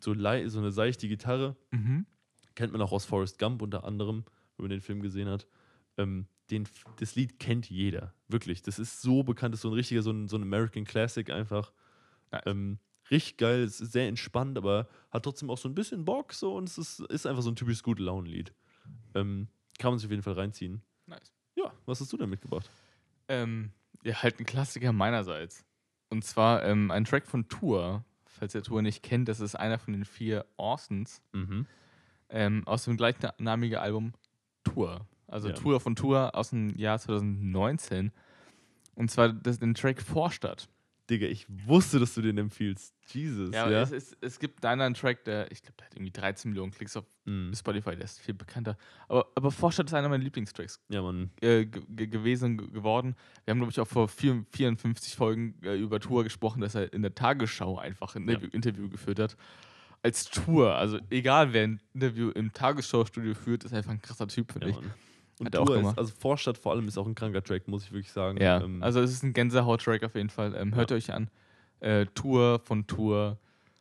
[0.00, 0.18] So, so
[0.58, 1.56] eine seichte Gitarre.
[1.70, 2.04] Mhm.
[2.54, 4.24] Kennt man auch aus Forrest Gump unter anderem,
[4.56, 5.46] wenn man den Film gesehen hat.
[5.96, 6.68] Ähm, den,
[7.00, 8.12] das Lied kennt jeder.
[8.28, 8.62] Wirklich.
[8.62, 9.52] Das ist so bekannt.
[9.54, 11.72] Das ist so ein richtiger, so ein, so ein American Classic einfach.
[12.32, 12.42] Nice.
[12.46, 12.78] Ähm,
[13.10, 13.62] richtig geil.
[13.62, 16.32] Es ist sehr entspannt, aber hat trotzdem auch so ein bisschen Bock.
[16.32, 18.52] So, und es ist, ist einfach so ein typisches gute Launenlied.
[19.14, 20.82] Ähm, kann man sich auf jeden Fall reinziehen.
[21.06, 21.32] Nice.
[21.56, 22.68] Ja, was hast du denn mitgebracht?
[23.28, 23.70] Ähm,
[24.02, 25.64] ja, halt ein Klassiker meinerseits.
[26.10, 28.04] Und zwar ähm, ein Track von Tour.
[28.26, 31.66] Falls ihr Tour nicht kennt, das ist einer von den vier Austins Mhm.
[32.28, 34.12] ähm, aus dem gleichnamigen Album
[34.64, 35.06] Tour.
[35.26, 35.54] Also Ja.
[35.54, 38.12] Tour von Tour aus dem Jahr 2019.
[38.94, 40.68] Und zwar das, den Track Vorstadt.
[41.10, 42.94] Digga, ich wusste, dass du den empfiehlst.
[43.08, 43.82] Jesus, Ja, ja.
[43.82, 46.72] Es, ist, es gibt einen anderen Track, der, ich glaube, der hat irgendwie 13 Millionen
[46.72, 47.52] Klicks auf Mhm.
[47.54, 48.76] Spotify, der ist viel bekannter.
[49.08, 51.30] Aber, aber Vorstadt ist einer meiner Lieblingstracks Ja, Mann.
[51.42, 53.16] äh, ge- ge- gewesen ge- geworden.
[53.44, 56.90] Wir haben, glaube ich, auch vor vier, 54 Folgen äh, über Tour gesprochen, dass er
[56.94, 58.34] in der Tagesschau einfach ein Ja.
[58.34, 59.36] Interview, Interview geführt hat.
[60.02, 64.52] Als Tour, also egal wer ein Interview im Tagesschau-Studio führt, ist einfach ein krasser Typ,
[64.52, 64.80] finde Ja, ich.
[64.80, 64.94] Mann.
[65.40, 65.98] Und Hat er auch ist, gemacht.
[65.98, 68.40] also Vorstadt vor allem ist auch ein kranker Track, muss ich wirklich sagen.
[68.40, 70.54] Ja, Ähm, also es ist ein Gänsehaut-Track auf jeden Fall.
[70.54, 70.96] Ähm, hört Ja.
[70.96, 71.28] euch an.
[71.80, 73.38] Äh, Tour von Tour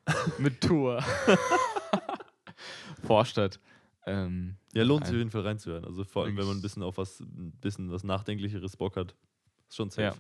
[0.40, 1.04] mit Tour.
[3.04, 3.60] Vorstadt.
[4.06, 5.86] Ähm, ja, lohnt sich auf jeden Fall reinzuhören.
[5.86, 9.16] Also vor allem, wenn man ein bisschen auf was, ein bisschen was Nachdenklicheres Bock hat.
[9.70, 10.02] Ist schon safe.
[10.08, 10.14] Ja.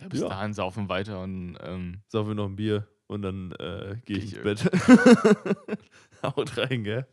[0.00, 0.28] ja, bis Ja.
[0.28, 4.34] dahin saufen weiter und ähm, Saufen wir noch ein Bier und dann äh, gehe ich
[4.34, 4.70] ins Bett.
[6.22, 7.06] Haut rein, gell?